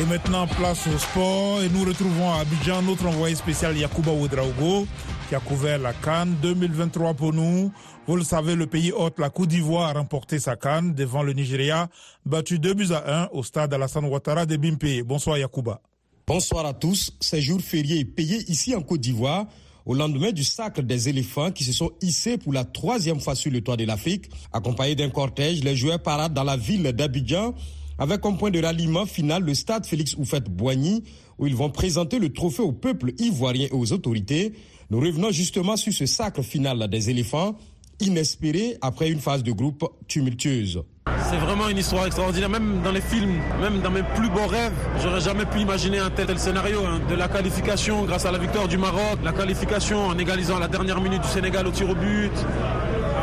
Et 0.00 0.04
maintenant, 0.06 0.46
place 0.46 0.86
au 0.86 0.96
sport. 0.96 1.60
Et 1.62 1.68
nous 1.68 1.84
retrouvons 1.84 2.30
à 2.32 2.38
Abidjan 2.40 2.80
notre 2.80 3.06
envoyé 3.06 3.34
spécial 3.34 3.76
Yakuba 3.76 4.12
Ouedraogo 4.12 4.86
qui 5.28 5.34
a 5.34 5.40
couvert 5.40 5.78
la 5.78 5.92
Cannes 5.92 6.36
2023 6.40 7.12
pour 7.12 7.34
nous. 7.34 7.70
Vous 8.06 8.16
le 8.16 8.24
savez, 8.24 8.54
le 8.54 8.66
pays 8.66 8.92
hôte, 8.92 9.18
la 9.18 9.28
Côte 9.28 9.50
d'Ivoire, 9.50 9.90
a 9.90 9.92
remporté 9.92 10.38
sa 10.38 10.56
Cannes 10.56 10.94
devant 10.94 11.22
le 11.22 11.34
Nigeria, 11.34 11.90
battu 12.24 12.58
2 12.58 12.72
buts 12.72 12.92
à 12.92 13.24
1 13.24 13.28
au 13.32 13.42
stade 13.42 13.74
Alassane 13.74 14.06
Ouattara 14.06 14.46
de 14.46 14.56
Bimpe. 14.56 15.02
Bonsoir 15.04 15.36
Yakuba. 15.36 15.82
Bonsoir 16.26 16.64
à 16.64 16.72
tous. 16.72 17.14
Ces 17.20 17.42
jours 17.42 17.60
fériés 17.60 18.06
payés 18.06 18.42
ici 18.50 18.74
en 18.74 18.80
Côte 18.80 19.00
d'Ivoire 19.00 19.44
au 19.84 19.94
lendemain 19.94 20.32
du 20.32 20.44
sacre 20.44 20.82
des 20.82 21.10
éléphants 21.10 21.50
qui 21.50 21.64
se 21.64 21.72
sont 21.72 21.90
hissés 22.00 22.38
pour 22.38 22.54
la 22.54 22.64
troisième 22.64 23.20
fois 23.20 23.34
sur 23.34 23.50
le 23.50 23.60
toit 23.60 23.76
de 23.76 23.84
l'Afrique. 23.84 24.30
Accompagnés 24.52 24.94
d'un 24.94 25.10
cortège, 25.10 25.62
les 25.62 25.76
joueurs 25.76 26.02
paradent 26.02 26.34
dans 26.34 26.44
la 26.44 26.56
ville 26.56 26.84
d'Abidjan 26.84 27.54
avec 28.00 28.22
comme 28.22 28.38
point 28.38 28.50
de 28.50 28.60
ralliement 28.60 29.04
final 29.04 29.44
le 29.44 29.54
stade 29.54 29.84
Félix 29.86 30.16
Oufette-Boigny 30.16 31.04
où 31.38 31.46
ils 31.46 31.54
vont 31.54 31.70
présenter 31.70 32.18
le 32.18 32.32
trophée 32.32 32.62
au 32.62 32.72
peuple 32.72 33.12
ivoirien 33.18 33.68
et 33.70 33.74
aux 33.74 33.92
autorités. 33.92 34.52
Nous 34.90 34.98
revenons 35.00 35.30
justement 35.30 35.76
sur 35.76 35.92
ce 35.92 36.06
sacre 36.06 36.42
final 36.42 36.88
des 36.88 37.10
éléphants, 37.10 37.56
inespéré 38.00 38.78
après 38.80 39.10
une 39.10 39.20
phase 39.20 39.42
de 39.42 39.52
groupe 39.52 39.84
tumultueuse. 40.08 40.82
C'est 41.30 41.36
vraiment 41.36 41.68
une 41.68 41.76
histoire 41.76 42.06
extraordinaire, 42.06 42.48
même 42.48 42.80
dans 42.82 42.90
les 42.90 43.02
films, 43.02 43.38
même 43.60 43.80
dans 43.82 43.90
mes 43.90 44.02
plus 44.02 44.30
beaux 44.30 44.46
rêves, 44.46 44.72
j'aurais 45.02 45.20
jamais 45.20 45.44
pu 45.44 45.60
imaginer 45.60 45.98
un 45.98 46.10
tel, 46.10 46.38
scénario. 46.38 46.80
Hein. 46.84 47.00
De 47.08 47.14
la 47.14 47.28
qualification 47.28 48.04
grâce 48.04 48.24
à 48.24 48.32
la 48.32 48.38
victoire 48.38 48.66
du 48.66 48.78
Maroc, 48.78 49.18
la 49.22 49.32
qualification 49.32 50.06
en 50.06 50.18
égalisant 50.18 50.56
à 50.56 50.60
la 50.60 50.68
dernière 50.68 51.00
minute 51.00 51.22
du 51.22 51.28
Sénégal 51.28 51.66
au 51.66 51.70
tir 51.70 51.90
au 51.90 51.94
but. 51.94 52.32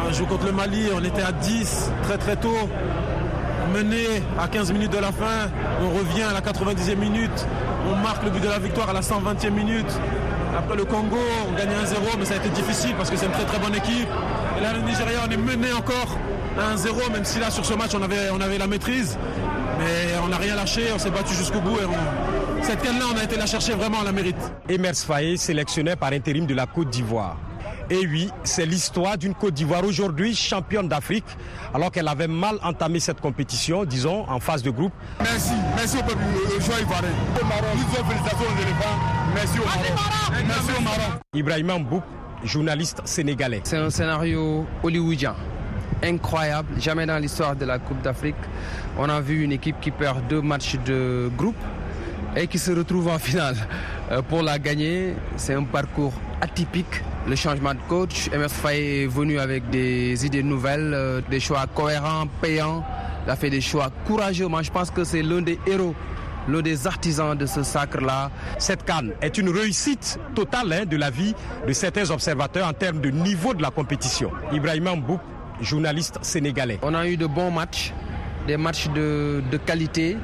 Un 0.08 0.14
jour 0.14 0.28
contre 0.28 0.46
le 0.46 0.52
Mali, 0.52 0.84
on 0.94 1.04
était 1.04 1.24
à 1.24 1.32
10 1.32 1.90
très 2.04 2.18
très 2.18 2.36
tôt 2.38 2.70
mené 3.68 4.22
à 4.40 4.48
15 4.48 4.72
minutes 4.72 4.92
de 4.92 4.98
la 4.98 5.12
fin, 5.12 5.50
on 5.82 5.90
revient 5.90 6.24
à 6.24 6.34
la 6.34 6.42
90e 6.42 6.96
minute, 6.96 7.48
on 7.92 7.96
marque 7.98 8.24
le 8.24 8.32
but 8.32 8.42
de 8.44 8.50
la 8.50 8.60
victoire 8.60 8.90
à 8.90 8.94
la 8.94 9.02
120e 9.02 9.52
minute. 9.52 9.92
Après 10.58 10.76
le 10.76 10.86
Congo, 10.86 11.18
on 11.48 11.52
gagne 11.58 11.70
1-0, 11.70 12.18
mais 12.18 12.26
ça 12.26 12.34
a 12.34 12.38
été 12.38 12.50
difficile 12.50 12.96
parce 12.96 13.10
que 13.10 13.18
c'est 13.18 13.28
une 13.28 13.32
très 13.32 13.46
très 13.46 13.60
bonne 13.60 13.76
équipe. 13.76 14.08
Et 14.58 14.62
là, 14.62 14.74
le 14.74 14.80
Nigeria, 14.80 15.20
on 15.28 15.32
est 15.32 15.38
mené 15.38 15.72
encore 15.74 16.18
à 16.60 16.76
1-0, 16.76 17.12
même 17.12 17.26
si 17.26 17.40
là, 17.40 17.52
sur 17.52 17.66
ce 17.66 17.74
match, 17.74 17.92
on 17.94 18.02
avait, 18.02 18.30
on 18.32 18.42
avait 18.42 18.58
la 18.58 18.68
maîtrise. 18.68 19.18
Mais 19.80 20.18
on 20.24 20.30
n'a 20.30 20.38
rien 20.38 20.56
lâché, 20.56 20.82
on 20.94 20.98
s'est 20.98 21.12
battu 21.12 21.36
jusqu'au 21.36 21.60
bout. 21.62 21.78
Et 21.78 22.64
Cette 22.64 22.82
canne-là, 22.82 23.06
on 23.14 23.18
a 23.18 23.24
été 23.24 23.38
la 23.38 23.46
chercher 23.46 23.74
vraiment, 23.74 23.98
on 24.02 24.04
la 24.04 24.12
mérite. 24.12 24.38
Emers 24.68 24.96
Faye, 24.96 25.38
sélectionné 25.38 25.96
par 25.96 26.12
intérim 26.12 26.48
de 26.48 26.56
la 26.56 26.66
Côte 26.66 26.90
d'Ivoire. 26.90 27.38
Et 27.90 28.06
oui, 28.06 28.30
c'est 28.44 28.66
l'histoire 28.66 29.18
d'une 29.18 29.34
Côte 29.34 29.54
d'Ivoire 29.54 29.86
aujourd'hui 29.86 30.36
championne 30.36 30.90
d'Afrique, 30.90 31.24
alors 31.74 31.90
qu'elle 31.90 32.08
avait 32.10 32.28
mal 32.28 32.58
entamé 32.62 33.00
cette 33.00 33.22
compétition, 33.22 33.86
disons, 33.86 34.30
en 34.30 34.42
phase 34.42 34.62
de 34.62 34.70
groupe. 34.70 34.92
Merci, 35.20 35.54
merci 35.76 35.98
au 35.98 36.04
peuple, 36.04 36.20
ivoirien. 36.82 37.10
Au 37.42 37.46
Maroc, 37.46 37.66
félicitations 37.94 38.40
aux 38.40 38.62
éléphants. 38.62 38.98
Merci 39.34 39.60
au 39.60 39.66
Maroc. 39.66 40.44
Merci 40.46 40.70
au 40.78 40.82
Maroc. 40.82 41.22
Ibrahim 41.34 41.84
Mbouk, 41.84 42.04
journaliste 42.44 43.02
sénégalais. 43.06 43.62
C'est 43.64 43.78
un 43.78 43.90
scénario 43.90 44.66
hollywoodien 44.84 45.36
incroyable. 46.04 46.68
Jamais 46.80 47.06
dans 47.06 47.18
l'histoire 47.18 47.56
de 47.56 47.64
la 47.66 47.80
Coupe 47.80 48.02
d'Afrique, 48.02 48.36
on 48.98 49.08
a 49.10 49.22
vu 49.22 49.44
une 49.44 49.54
équipe 49.54 49.80
qui 49.80 49.92
perd 49.92 50.28
deux 50.28 50.42
matchs 50.42 50.76
de 50.86 51.32
groupe 51.38 51.56
et 52.36 52.48
qui 52.48 52.60
se 52.60 52.72
retrouve 52.72 53.08
en 53.08 53.18
finale. 53.18 53.56
Pour 54.28 54.44
la 54.44 54.60
gagner, 54.60 55.16
c'est 55.38 55.54
un 55.54 55.64
parcours 55.64 56.14
atypique. 56.42 57.02
Le 57.28 57.36
changement 57.36 57.74
de 57.74 57.80
coach, 57.90 58.30
Emerson 58.32 58.56
Faye 58.56 59.04
est 59.04 59.08
venu 59.08 59.38
avec 59.38 59.70
des 59.70 60.26
idées 60.26 60.44
nouvelles, 60.44 61.24
des 61.30 61.40
choix 61.40 61.66
cohérents, 61.76 62.26
payants. 62.42 62.86
Il 63.26 63.30
a 63.30 63.36
fait 63.36 63.50
des 63.50 63.60
choix 63.60 63.90
courageux. 64.06 64.48
Moi, 64.48 64.62
je 64.62 64.72
pense 64.72 64.90
que 64.90 65.04
c'est 65.04 65.22
l'un 65.22 65.42
des 65.42 65.60
héros 65.68 65.94
l'un 66.48 66.62
des 66.62 66.88
artisans 66.88 67.38
de 67.38 67.46
ce 67.46 67.64
sacre-là. 67.64 68.32
Cette 68.58 68.86
canne 68.86 69.12
est 69.22 69.38
une 69.38 69.50
réussite 69.50 70.20
totale 70.36 70.74
hein, 70.74 70.86
de 70.86 70.98
la 70.98 71.10
vie 71.10 71.36
de 71.68 71.74
certains 71.74 72.10
observateurs 72.12 72.68
en 72.68 72.74
termes 72.74 73.02
de 73.02 73.10
niveau 73.10 73.54
de 73.54 73.62
la 73.62 73.70
compétition. 73.70 74.32
Ibrahim 74.52 74.90
Mbouk, 74.98 75.20
journaliste 75.62 76.20
sénégalais. 76.22 76.80
On 76.82 76.94
a 76.94 77.08
eu 77.08 77.18
de 77.18 77.26
bons 77.26 77.52
matchs, 77.52 77.94
des 78.48 78.58
matchs 78.58 78.88
de, 78.90 79.42
qualité. 79.66 80.18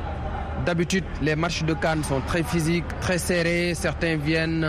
D'habitude, 0.65 1.03
les 1.22 1.36
matchs 1.36 1.63
de 1.63 1.74
Cannes 1.74 2.03
sont 2.03 2.22
très 2.22 2.43
physiques, 2.43 2.86
très 3.01 3.17
serrés. 3.17 3.74
Certains 3.75 4.15
viennent 4.15 4.65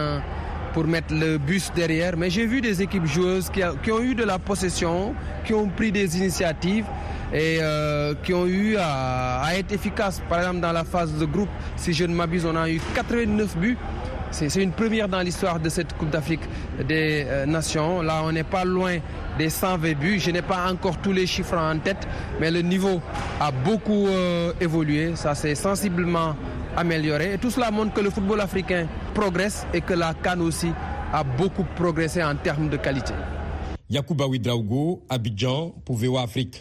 pour 0.74 0.86
mettre 0.86 1.14
le 1.14 1.38
bus 1.38 1.72
derrière. 1.74 2.16
Mais 2.18 2.28
j'ai 2.28 2.44
vu 2.44 2.60
des 2.60 2.82
équipes 2.82 3.06
joueuses 3.06 3.48
qui, 3.48 3.90
ont 3.92 4.00
eu 4.00 4.14
de 4.14 4.24
la 4.24 4.38
possession, 4.38 5.14
qui 5.46 5.54
ont 5.54 5.68
pris 5.68 5.92
des 5.92 6.18
initiatives 6.18 6.84
et 7.32 7.58
euh, 7.62 8.14
qui 8.22 8.34
ont 8.34 8.46
eu 8.46 8.76
à, 8.76 9.40
à, 9.42 9.54
être 9.54 9.72
efficaces. 9.72 10.20
Par 10.28 10.40
exemple, 10.40 10.60
dans 10.60 10.72
la 10.72 10.84
phase 10.84 11.14
de 11.14 11.24
groupe, 11.24 11.48
si 11.76 11.92
je 11.92 12.04
ne 12.04 12.14
m'abuse, 12.14 12.44
on 12.44 12.56
a 12.56 12.68
eu 12.68 12.80
89 12.94 13.56
buts. 13.56 13.78
C'est 14.34 14.52
une 14.56 14.72
première 14.72 15.08
dans 15.08 15.20
l'histoire 15.20 15.60
de 15.60 15.68
cette 15.68 15.96
Coupe 15.96 16.10
d'Afrique 16.10 16.40
des 16.88 17.24
euh, 17.28 17.46
Nations. 17.46 18.02
Là, 18.02 18.20
on 18.24 18.32
n'est 18.32 18.42
pas 18.42 18.64
loin 18.64 18.96
des 19.38 19.48
120 19.48 19.92
buts. 19.96 20.18
Je 20.18 20.32
n'ai 20.32 20.42
pas 20.42 20.68
encore 20.68 20.96
tous 20.98 21.12
les 21.12 21.24
chiffres 21.24 21.56
en 21.56 21.78
tête, 21.78 22.08
mais 22.40 22.50
le 22.50 22.60
niveau 22.60 23.00
a 23.40 23.52
beaucoup 23.52 24.08
euh, 24.08 24.52
évolué. 24.60 25.12
Ça 25.14 25.36
s'est 25.36 25.54
sensiblement 25.54 26.34
amélioré. 26.76 27.34
Et 27.34 27.38
tout 27.38 27.50
cela 27.50 27.70
montre 27.70 27.92
que 27.94 28.00
le 28.00 28.10
football 28.10 28.40
africain 28.40 28.86
progresse 29.14 29.66
et 29.72 29.80
que 29.80 29.94
la 29.94 30.14
Cannes 30.14 30.40
aussi 30.42 30.70
a 31.12 31.22
beaucoup 31.24 31.64
progressé 31.76 32.22
en 32.22 32.34
termes 32.36 32.68
de 32.68 32.76
qualité. 32.76 33.14
Yacouba 33.90 34.26
Ouidraogo, 34.26 35.02
Abidjan, 35.08 35.74
pour 35.84 35.96
VOA 35.96 36.22
Afrique. 36.22 36.60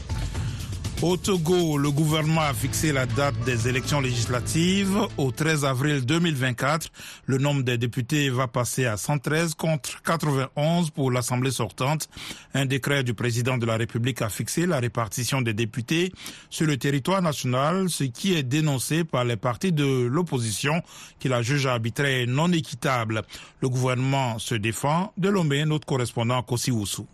Au 1.03 1.17
Togo, 1.17 1.79
le 1.79 1.89
gouvernement 1.89 2.41
a 2.41 2.53
fixé 2.53 2.91
la 2.91 3.07
date 3.07 3.33
des 3.43 3.67
élections 3.67 4.01
législatives 4.01 4.99
au 5.17 5.31
13 5.31 5.65
avril 5.65 6.05
2024. 6.05 6.91
Le 7.25 7.39
nombre 7.39 7.63
des 7.63 7.79
députés 7.79 8.29
va 8.29 8.47
passer 8.47 8.85
à 8.85 8.97
113 8.97 9.55
contre 9.55 10.03
91 10.03 10.91
pour 10.91 11.09
l'Assemblée 11.09 11.49
sortante. 11.49 12.07
Un 12.53 12.67
décret 12.67 13.03
du 13.03 13.15
président 13.15 13.57
de 13.57 13.65
la 13.65 13.77
République 13.77 14.21
a 14.21 14.29
fixé 14.29 14.67
la 14.67 14.79
répartition 14.79 15.41
des 15.41 15.55
députés 15.55 16.13
sur 16.51 16.67
le 16.67 16.77
territoire 16.77 17.23
national, 17.23 17.89
ce 17.89 18.03
qui 18.03 18.35
est 18.35 18.43
dénoncé 18.43 19.03
par 19.03 19.23
les 19.25 19.37
partis 19.37 19.71
de 19.71 20.05
l'opposition 20.05 20.83
qui 21.17 21.29
la 21.29 21.41
jugent 21.41 21.65
arbitraire 21.65 22.27
non 22.27 22.51
équitable. 22.51 23.23
Le 23.59 23.69
gouvernement 23.69 24.37
se 24.37 24.53
défend. 24.53 25.13
De 25.17 25.29
Lomé, 25.29 25.65
notre 25.65 25.87
correspondant 25.87 26.43
Kossi 26.43 26.69
Oussou. 26.69 27.07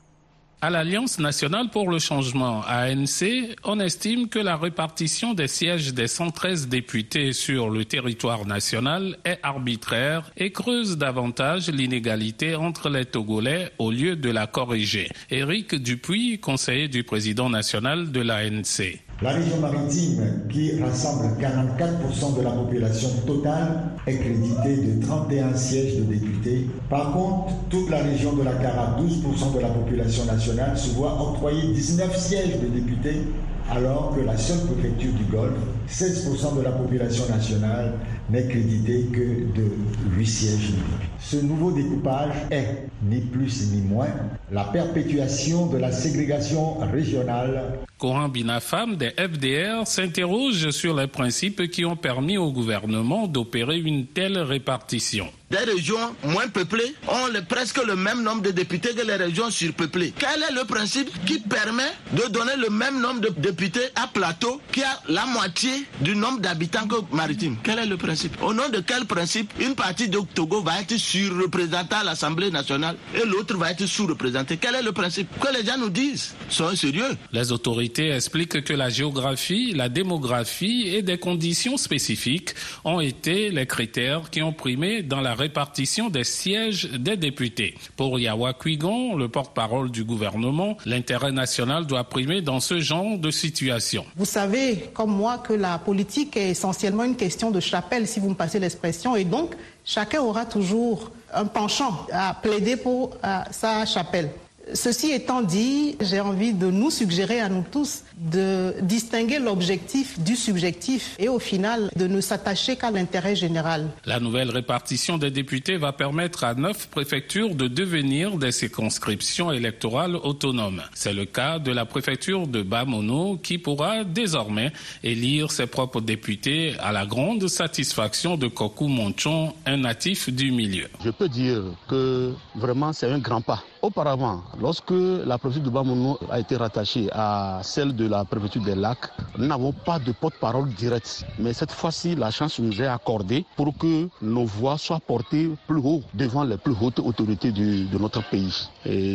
À 0.67 0.69
l'Alliance 0.69 1.17
nationale 1.17 1.69
pour 1.69 1.89
le 1.89 1.97
changement, 1.97 2.61
ANC, 2.67 3.55
on 3.63 3.79
estime 3.79 4.27
que 4.27 4.37
la 4.37 4.57
répartition 4.57 5.33
des 5.33 5.47
sièges 5.47 5.93
des 5.93 6.09
113 6.09 6.67
députés 6.67 7.31
sur 7.31 7.69
le 7.69 7.85
territoire 7.85 8.45
national 8.45 9.17
est 9.23 9.39
arbitraire 9.43 10.29
et 10.35 10.51
creuse 10.51 10.97
davantage 10.97 11.69
l'inégalité 11.69 12.55
entre 12.55 12.89
les 12.89 13.05
Togolais 13.05 13.71
au 13.77 13.91
lieu 13.91 14.17
de 14.17 14.29
la 14.29 14.45
corriger. 14.45 15.09
Éric 15.31 15.73
Dupuis, 15.75 16.37
conseiller 16.39 16.89
du 16.89 17.05
président 17.05 17.49
national 17.49 18.11
de 18.11 18.19
l'ANC. 18.19 19.06
La 19.19 19.31
région 19.31 19.57
maritime, 19.59 20.43
qui 20.47 20.79
rassemble 20.79 21.25
44% 21.41 22.37
de 22.37 22.43
la 22.43 22.51
population 22.51 23.09
totale, 23.25 23.89
est 24.05 24.17
créditée 24.17 24.77
de 24.77 25.03
31 25.03 25.55
sièges 25.55 25.97
de 25.97 26.03
députés. 26.03 26.67
Par 26.87 27.13
contre, 27.13 27.51
toute 27.67 27.89
la 27.89 27.97
région 27.97 28.33
de 28.33 28.43
la 28.43 28.53
Cara, 28.53 28.95
12% 28.99 29.55
de 29.55 29.59
la 29.59 29.69
population 29.69 30.23
nationale, 30.25 30.77
se 30.77 30.91
voit 30.91 31.19
octroyer 31.19 31.73
19 31.73 32.15
sièges 32.15 32.59
de 32.61 32.67
députés, 32.67 33.23
alors 33.69 34.15
que 34.15 34.21
la 34.21 34.37
seule 34.37 34.65
préfecture 34.65 35.11
du 35.13 35.23
Golfe, 35.25 35.53
16% 35.89 36.57
de 36.57 36.61
la 36.61 36.71
population 36.71 37.27
nationale, 37.29 37.93
n'est 38.29 38.47
créditée 38.47 39.05
que 39.11 39.59
de 39.59 39.71
8 40.15 40.25
sièges. 40.25 40.73
Ce 41.19 41.37
nouveau 41.37 41.71
découpage 41.71 42.33
est, 42.51 42.87
ni 43.03 43.21
plus 43.21 43.71
ni 43.71 43.81
moins, 43.81 44.09
la 44.51 44.65
perpétuation 44.65 45.67
de 45.67 45.77
la 45.77 45.91
ségrégation 45.91 46.77
régionale 46.91 47.79
Coran 47.97 48.29
Binafam 48.29 48.95
des 48.95 49.09
FDR 49.09 49.87
s'interroge 49.87 50.69
sur 50.69 50.95
les 50.95 51.07
principes 51.07 51.67
qui 51.69 51.83
ont 51.83 51.95
permis 51.95 52.37
au 52.37 52.51
gouvernement 52.51 53.27
d'opérer 53.27 53.79
une 53.79 54.05
telle 54.05 54.37
répartition. 54.37 55.27
Des 55.49 55.59
régions 55.59 56.13
moins 56.25 56.49
peuplées 56.49 56.93
ont 57.07 57.31
presque 57.47 57.81
le 57.85 57.95
même 57.95 58.21
nombre 58.21 58.41
de 58.41 58.51
députés 58.51 58.89
que 58.93 59.05
les 59.07 59.15
régions 59.15 59.49
surpeuplées. 59.49 60.13
Quel 60.19 60.43
est 60.43 60.53
le 60.53 60.65
principe 60.65 61.09
qui 61.25 61.39
permet 61.39 61.89
de 62.11 62.27
donner 62.29 62.57
le 62.57 62.69
même 62.69 62.99
nombre 62.99 63.21
de 63.21 63.29
députés 63.29 63.87
à 63.95 64.07
Plateau 64.07 64.59
qui 64.73 64.83
a 64.83 65.01
la 65.07 65.25
moitié 65.25 65.69
du 66.01 66.17
nombre 66.17 66.41
d'habitants 66.41 66.85
que 66.85 66.95
Maritime? 67.15 67.55
Quel 67.63 67.79
est 67.79 67.85
le 67.85 67.95
principe? 67.95 68.35
Au 68.43 68.53
nom 68.53 68.67
de 68.67 68.81
quel 68.85 69.05
principe 69.05 69.53
une 69.61 69.73
partie 69.73 70.09
de 70.09 70.19
Togo 70.33 70.61
va 70.61 70.81
être 70.81 70.97
surreprésentée 70.97 71.95
à 71.95 72.03
l'Assemblée 72.03 72.51
nationale 72.51 72.97
et 73.15 73.25
l'autre 73.25 73.55
va 73.55 73.71
être 73.71 73.85
sous-représentée? 73.85 74.57
Quel 74.57 74.75
est 74.75 74.83
le 74.83 74.91
principe 74.91 75.29
Que 75.39 75.53
les 75.57 75.65
gens 75.65 75.77
nous 75.77 75.89
disent? 75.89 76.35
Soyez 76.49 76.75
sérieux. 76.75 77.15
Les 77.31 77.53
autorités 77.53 78.09
expliquent 78.09 78.65
que 78.65 78.73
la 78.73 78.89
géographie, 78.89 79.71
la 79.73 79.87
démographie 79.87 80.89
et 80.93 81.03
des 81.03 81.17
conditions 81.17 81.77
spécifiques 81.77 82.53
ont 82.83 82.99
été 82.99 83.49
les 83.49 83.65
critères 83.65 84.29
qui 84.29 84.41
ont 84.41 84.51
primé 84.51 85.03
dans 85.03 85.21
la 85.21 85.36
répartition 85.37 86.09
des 86.09 86.23
sièges 86.23 86.89
des 86.91 87.15
députés. 87.15 87.75
Pour 87.95 88.19
Yawa 88.19 88.53
Kuigon, 88.53 89.15
le 89.15 89.29
porte-parole 89.29 89.91
du 89.91 90.03
gouvernement, 90.03 90.77
l'intérêt 90.85 91.31
national 91.31 91.85
doit 91.85 92.03
primer 92.03 92.41
dans 92.41 92.59
ce 92.59 92.79
genre 92.79 93.17
de 93.17 93.31
situation. 93.31 94.05
Vous 94.15 94.25
savez, 94.25 94.89
comme 94.93 95.11
moi, 95.11 95.37
que 95.37 95.53
la 95.53 95.77
politique 95.77 96.35
est 96.35 96.49
essentiellement 96.49 97.03
une 97.03 97.15
question 97.15 97.51
de 97.51 97.59
chapelle, 97.59 98.07
si 98.07 98.19
vous 98.19 98.29
me 98.29 98.35
passez 98.35 98.59
l'expression, 98.59 99.15
et 99.15 99.23
donc 99.23 99.55
chacun 99.85 100.21
aura 100.21 100.45
toujours 100.45 101.11
un 101.33 101.45
penchant 101.45 102.07
à 102.11 102.33
plaider 102.33 102.75
pour 102.75 103.15
sa 103.51 103.85
chapelle. 103.85 104.29
Ceci 104.73 105.11
étant 105.11 105.41
dit, 105.41 105.95
j'ai 106.01 106.19
envie 106.19 106.53
de 106.53 106.67
nous 106.67 106.91
suggérer 106.91 107.39
à 107.39 107.49
nous 107.49 107.63
tous 107.71 108.03
de 108.17 108.75
distinguer 108.81 109.39
l'objectif 109.39 110.19
du 110.19 110.35
subjectif 110.35 111.15
et 111.19 111.29
au 111.29 111.39
final 111.39 111.89
de 111.95 112.07
ne 112.07 112.19
s'attacher 112.19 112.75
qu'à 112.75 112.91
l'intérêt 112.91 113.35
général. 113.35 113.89
La 114.05 114.19
nouvelle 114.19 114.49
répartition 114.49 115.17
des 115.17 115.31
députés 115.31 115.77
va 115.77 115.93
permettre 115.93 116.43
à 116.43 116.53
neuf 116.53 116.87
préfectures 116.87 117.55
de 117.55 117.67
devenir 117.67 118.37
des 118.37 118.51
circonscriptions 118.51 119.51
électorales 119.51 120.15
autonomes. 120.15 120.81
C'est 120.93 121.13
le 121.13 121.25
cas 121.25 121.59
de 121.59 121.71
la 121.71 121.85
préfecture 121.85 122.47
de 122.47 122.61
Bamono 122.61 123.37
qui 123.37 123.57
pourra 123.57 124.03
désormais 124.03 124.71
élire 125.03 125.51
ses 125.51 125.67
propres 125.67 126.01
députés 126.01 126.75
à 126.79 126.91
la 126.91 127.05
grande 127.05 127.47
satisfaction 127.47 128.37
de 128.37 128.47
Koku 128.47 128.87
Monchon, 128.87 129.53
un 129.65 129.77
natif 129.77 130.29
du 130.29 130.51
milieu. 130.51 130.87
Je 131.03 131.11
peux 131.11 131.29
dire 131.29 131.63
que 131.87 132.33
vraiment 132.55 132.91
c'est 132.93 133.09
un 133.09 133.19
grand 133.19 133.41
pas. 133.41 133.63
Auparavant, 133.83 134.41
lorsque 134.59 134.89
la 134.91 135.37
préfecture 135.37 135.69
de 135.69 135.69
Bamono 135.69 136.17
a 136.31 136.39
été 136.39 136.55
rattachée 136.55 137.09
à 137.13 137.59
celle 137.61 137.95
de 137.95 138.07
la 138.07 138.25
préfecture 138.25 138.61
des 138.63 138.73
lacs, 138.73 139.11
nous 139.37 139.47
n'avons 139.47 139.71
pas 139.71 139.99
de 139.99 140.11
porte-parole 140.11 140.69
direct. 140.73 141.25
Mais 141.39 141.53
cette 141.53 141.71
fois-ci, 141.71 142.15
la 142.15 142.31
chance 142.31 142.59
nous 142.59 142.81
est 142.81 142.87
accordée 142.87 143.45
pour 143.55 143.77
que 143.77 144.09
nos 144.21 144.45
voix 144.45 144.77
soient 144.77 144.99
portées 144.99 145.49
plus 145.67 145.79
haut 145.79 146.01
devant 146.13 146.43
les 146.43 146.57
plus 146.57 146.73
hautes 146.81 146.99
autorités 146.99 147.51
de 147.51 147.97
notre 147.97 148.27
pays. 148.29 148.67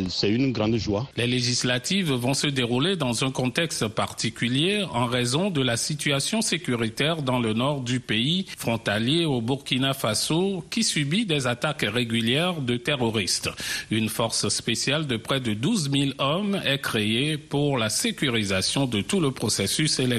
C'est 0.09 0.29
une 0.29 0.51
grande 0.51 0.77
joie. 0.77 1.07
Les 1.17 1.27
législatives 1.27 2.11
vont 2.13 2.33
se 2.33 2.47
dérouler 2.47 2.95
dans 2.95 3.23
un 3.23 3.31
contexte 3.31 3.87
particulier 3.87 4.85
en 4.93 5.05
raison 5.05 5.49
de 5.49 5.61
la 5.61 5.77
situation 5.77 6.41
sécuritaire 6.41 7.21
dans 7.21 7.39
le 7.39 7.53
nord 7.53 7.81
du 7.81 7.99
pays, 7.99 8.45
frontalier 8.57 9.25
au 9.25 9.41
Burkina 9.41 9.93
Faso, 9.93 10.63
qui 10.69 10.83
subit 10.83 11.25
des 11.25 11.47
attaques 11.47 11.85
régulières 11.87 12.61
de 12.61 12.77
terroristes. 12.77 13.49
Une 13.91 14.09
force 14.09 14.47
spéciale 14.49 15.07
de 15.07 15.17
près 15.17 15.39
de 15.39 15.53
12 15.53 15.91
000 15.91 16.11
hommes 16.19 16.59
est 16.65 16.79
créée 16.79 17.37
pour 17.37 17.77
la 17.77 17.89
sécurisation 17.89 18.85
de 18.85 19.01
tout 19.01 19.19
le 19.19 19.31
processus 19.31 19.99
électoral. 19.99 20.12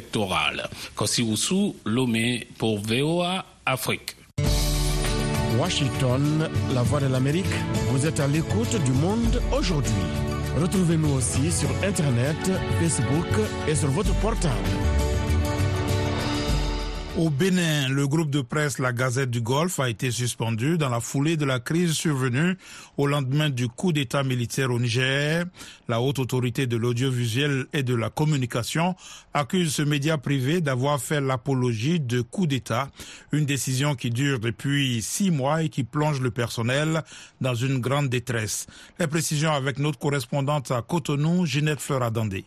Lomé 1.85 2.46
pour 2.59 2.78
VOA 2.80 3.44
Afrique. 3.66 4.16
Washington, 5.59 6.48
la 6.74 6.83
voix 6.83 7.00
de 7.00 7.07
l'Amérique, 7.07 7.54
vous 7.90 8.07
êtes 8.07 8.18
à 8.18 8.26
l'écoute 8.26 8.76
du 8.85 8.92
monde 8.92 9.40
aujourd'hui. 9.57 9.92
Retrouvez-nous 10.61 11.12
aussi 11.14 11.50
sur 11.52 11.68
Internet, 11.85 12.37
Facebook 12.80 13.26
et 13.68 13.74
sur 13.74 13.88
votre 13.90 14.14
portable. 14.20 14.54
Au 17.16 17.31
Bénin, 17.31 17.88
le 17.90 18.09
groupe 18.09 18.31
de 18.31 18.40
presse 18.40 18.81
La 18.81 18.92
Gazette 18.92 19.31
du 19.31 19.40
Golfe 19.40 19.79
a 19.79 19.88
été 19.88 20.11
suspendu 20.11 20.77
dans 20.79 20.88
la 20.88 20.98
foulée 20.98 21.37
de 21.37 21.44
la 21.44 21.61
crise 21.61 21.92
survenue 21.92 22.57
au 22.96 23.07
lendemain 23.07 23.50
du 23.50 23.68
coup 23.68 23.92
d'État 23.92 24.24
militaire 24.24 24.72
au 24.72 24.81
Niger. 24.81 25.44
La 25.87 26.00
haute 26.00 26.18
autorité 26.18 26.66
de 26.66 26.77
l'audiovisuel 26.77 27.66
et 27.72 27.85
de 27.85 27.94
la 27.94 28.11
communication 28.11 28.96
accuse 29.33 29.77
ce 29.77 29.83
média 29.83 30.18
privé 30.18 30.61
d'avoir 30.61 31.00
fait 31.00 31.20
l'apologie 31.20 32.00
de 32.00 32.20
coup 32.20 32.48
d'État, 32.48 32.90
une 33.31 33.46
décision 33.46 33.94
qui 33.94 34.11
dure 34.11 34.40
depuis 34.40 35.00
six 35.00 35.31
mois 35.31 35.62
et 35.62 35.68
qui 35.68 35.85
plonge 35.85 36.20
le 36.20 36.33
personnel 36.33 37.05
dans 37.40 37.55
une 37.55 37.79
grande 37.79 38.09
détresse. 38.09 38.66
Les 38.98 39.07
précisions 39.07 39.53
avec 39.53 39.79
notre 39.79 40.00
correspondante 40.00 40.72
à 40.72 40.83
Cotonou, 40.83 41.46
Ginette 41.46 41.81
Fleuradandé. 41.81 42.44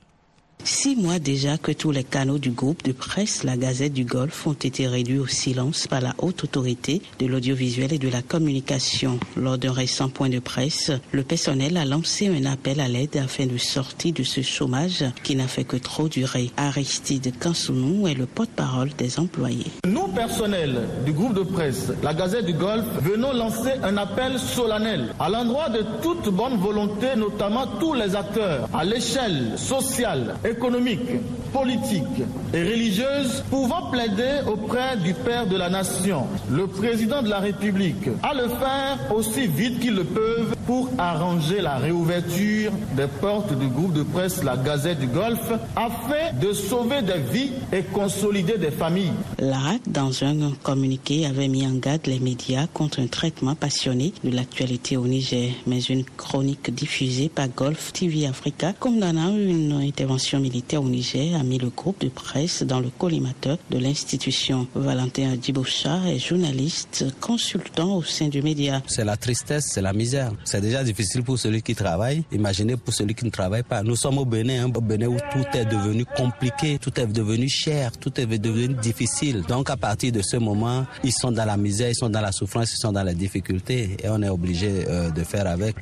Six 0.67 0.97
mois 0.97 1.17
déjà 1.17 1.57
que 1.57 1.71
tous 1.71 1.91
les 1.91 2.03
canaux 2.03 2.39
du 2.39 2.49
groupe 2.51 2.83
de 2.83 2.91
presse, 2.91 3.45
la 3.45 3.55
Gazette 3.55 3.93
du 3.93 4.03
Golfe, 4.03 4.45
ont 4.47 4.51
été 4.51 4.85
réduits 4.85 5.17
au 5.17 5.25
silence 5.25 5.87
par 5.87 6.01
la 6.01 6.13
haute 6.17 6.43
autorité 6.43 7.01
de 7.19 7.25
l'audiovisuel 7.25 7.93
et 7.93 7.97
de 7.97 8.09
la 8.09 8.21
communication. 8.21 9.17
Lors 9.37 9.57
d'un 9.57 9.71
récent 9.71 10.09
point 10.09 10.27
de 10.27 10.39
presse, 10.39 10.91
le 11.13 11.23
personnel 11.23 11.77
a 11.77 11.85
lancé 11.85 12.27
un 12.27 12.43
appel 12.43 12.81
à 12.81 12.89
l'aide 12.89 13.15
afin 13.15 13.45
de 13.45 13.57
sortir 13.57 14.11
de 14.11 14.23
ce 14.23 14.41
chômage 14.41 15.05
qui 15.23 15.37
n'a 15.37 15.47
fait 15.47 15.63
que 15.63 15.77
trop 15.77 16.09
durer. 16.09 16.51
Aristide 16.57 17.31
Kansounou 17.39 18.05
est 18.09 18.13
le 18.13 18.25
porte-parole 18.25 18.89
des 18.97 19.19
employés. 19.19 19.71
Nous, 19.85 20.09
personnel 20.09 20.81
du 21.05 21.13
groupe 21.13 21.33
de 21.33 21.43
presse, 21.43 21.93
la 22.03 22.13
Gazette 22.13 22.45
du 22.45 22.53
Golfe, 22.53 22.83
venons 23.03 23.31
lancer 23.31 23.71
un 23.83 23.95
appel 23.95 24.37
solennel 24.37 25.13
à 25.17 25.29
l'endroit 25.29 25.69
de 25.69 25.85
toute 26.01 26.27
bonne 26.27 26.57
volonté, 26.57 27.15
notamment 27.15 27.67
tous 27.79 27.93
les 27.93 28.17
acteurs 28.17 28.67
à 28.73 28.83
l'échelle 28.83 29.53
sociale, 29.55 30.35
économique, 30.57 31.09
politiques 31.53 32.23
et 32.53 32.63
religieuses 32.63 33.43
pouvant 33.49 33.91
plaider 33.91 34.41
auprès 34.47 34.97
du 34.97 35.13
Père 35.13 35.45
de 35.45 35.55
la 35.55 35.69
Nation, 35.69 36.25
le 36.51 36.65
président 36.67 37.21
de 37.21 37.29
la 37.29 37.39
République, 37.39 38.09
à 38.23 38.33
le 38.33 38.47
faire 38.47 38.97
aussi 39.15 39.45
vite 39.47 39.79
qu'ils 39.79 39.95
le 39.95 40.03
peuvent 40.03 40.56
pour 40.67 40.89
arranger 40.97 41.61
la 41.61 41.77
réouverture 41.77 42.71
des 42.95 43.07
portes 43.21 43.57
du 43.57 43.67
groupe 43.67 43.93
de 43.93 44.03
presse 44.03 44.43
La 44.43 44.57
Gazette 44.57 44.99
du 44.99 45.07
Golfe 45.07 45.53
afin 45.77 46.37
de 46.39 46.51
sauver 46.51 47.01
des 47.01 47.19
vies 47.31 47.51
et 47.71 47.83
consolider 47.83 48.57
des 48.57 48.69
familles. 48.71 49.13
L'ARAC, 49.39 49.81
dans 49.87 50.11
un 50.25 50.51
communiqué, 50.61 51.25
avait 51.25 51.47
mis 51.47 51.65
en 51.65 51.75
garde 51.75 52.05
les 52.05 52.19
médias 52.19 52.67
contre 52.73 52.99
un 52.99 53.07
traitement 53.07 53.55
passionné 53.55 54.13
de 54.25 54.29
l'actualité 54.35 54.97
au 54.97 55.07
Niger. 55.07 55.51
Mais 55.67 55.79
une 55.79 56.03
chronique 56.03 56.73
diffusée 56.75 57.29
par 57.29 57.47
Golf 57.47 57.93
TV 57.93 58.27
Africa 58.27 58.73
condamnant 58.77 59.35
une 59.37 59.71
intervention 59.71 60.39
militaire 60.41 60.83
au 60.83 60.89
Niger 60.89 61.33
a 61.39 61.43
mis 61.43 61.59
le 61.59 61.69
groupe 61.69 62.01
de 62.01 62.09
presse 62.09 62.63
dans 62.63 62.81
le 62.81 62.89
collimateur 62.89 63.57
de 63.71 63.77
l'institution. 63.77 64.67
Valentin 64.75 65.35
Diboucha 65.37 65.99
est 66.09 66.19
journaliste, 66.19 67.05
consultant 67.21 67.95
au 67.95 68.03
sein 68.03 68.27
du 68.27 68.41
média. 68.41 68.81
C'est 68.87 69.05
la 69.05 69.15
tristesse, 69.15 69.67
c'est 69.71 69.81
la 69.81 69.93
misère. 69.93 70.31
C'est 70.43 70.56
déjà 70.61 70.83
difficile 70.83 71.23
pour 71.23 71.37
celui 71.37 71.61
qui 71.61 71.75
travaille. 71.75 72.23
Imaginez 72.31 72.77
pour 72.77 72.93
celui 72.93 73.15
qui 73.15 73.25
ne 73.25 73.29
travaille 73.29 73.63
pas. 73.63 73.83
Nous 73.83 73.95
sommes 73.95 74.17
au 74.17 74.25
Bénin, 74.25 74.65
hein, 74.65 74.69
Bénin 74.69 75.07
où 75.07 75.17
tout 75.31 75.45
est 75.57 75.65
devenu 75.65 76.05
compliqué, 76.05 76.77
tout 76.79 76.99
est 76.99 77.07
devenu 77.07 77.49
cher, 77.49 77.91
tout 77.97 78.19
est 78.19 78.25
devenu 78.25 78.73
difficile. 78.75 79.43
Donc 79.47 79.69
à 79.69 79.77
partir 79.77 80.11
de 80.11 80.21
ce 80.21 80.37
moment, 80.37 80.85
ils 81.03 81.13
sont 81.13 81.31
dans 81.31 81.45
la 81.45 81.57
misère, 81.57 81.89
ils 81.89 81.95
sont 81.95 82.09
dans 82.09 82.21
la 82.21 82.31
souffrance, 82.31 82.73
ils 82.73 82.79
sont 82.79 82.91
dans 82.91 83.03
la 83.03 83.13
difficulté 83.13 83.97
et 84.03 84.09
on 84.09 84.21
est 84.21 84.29
obligé 84.29 84.85
euh, 84.87 85.09
de 85.11 85.23
faire 85.23 85.47
avec. 85.47 85.75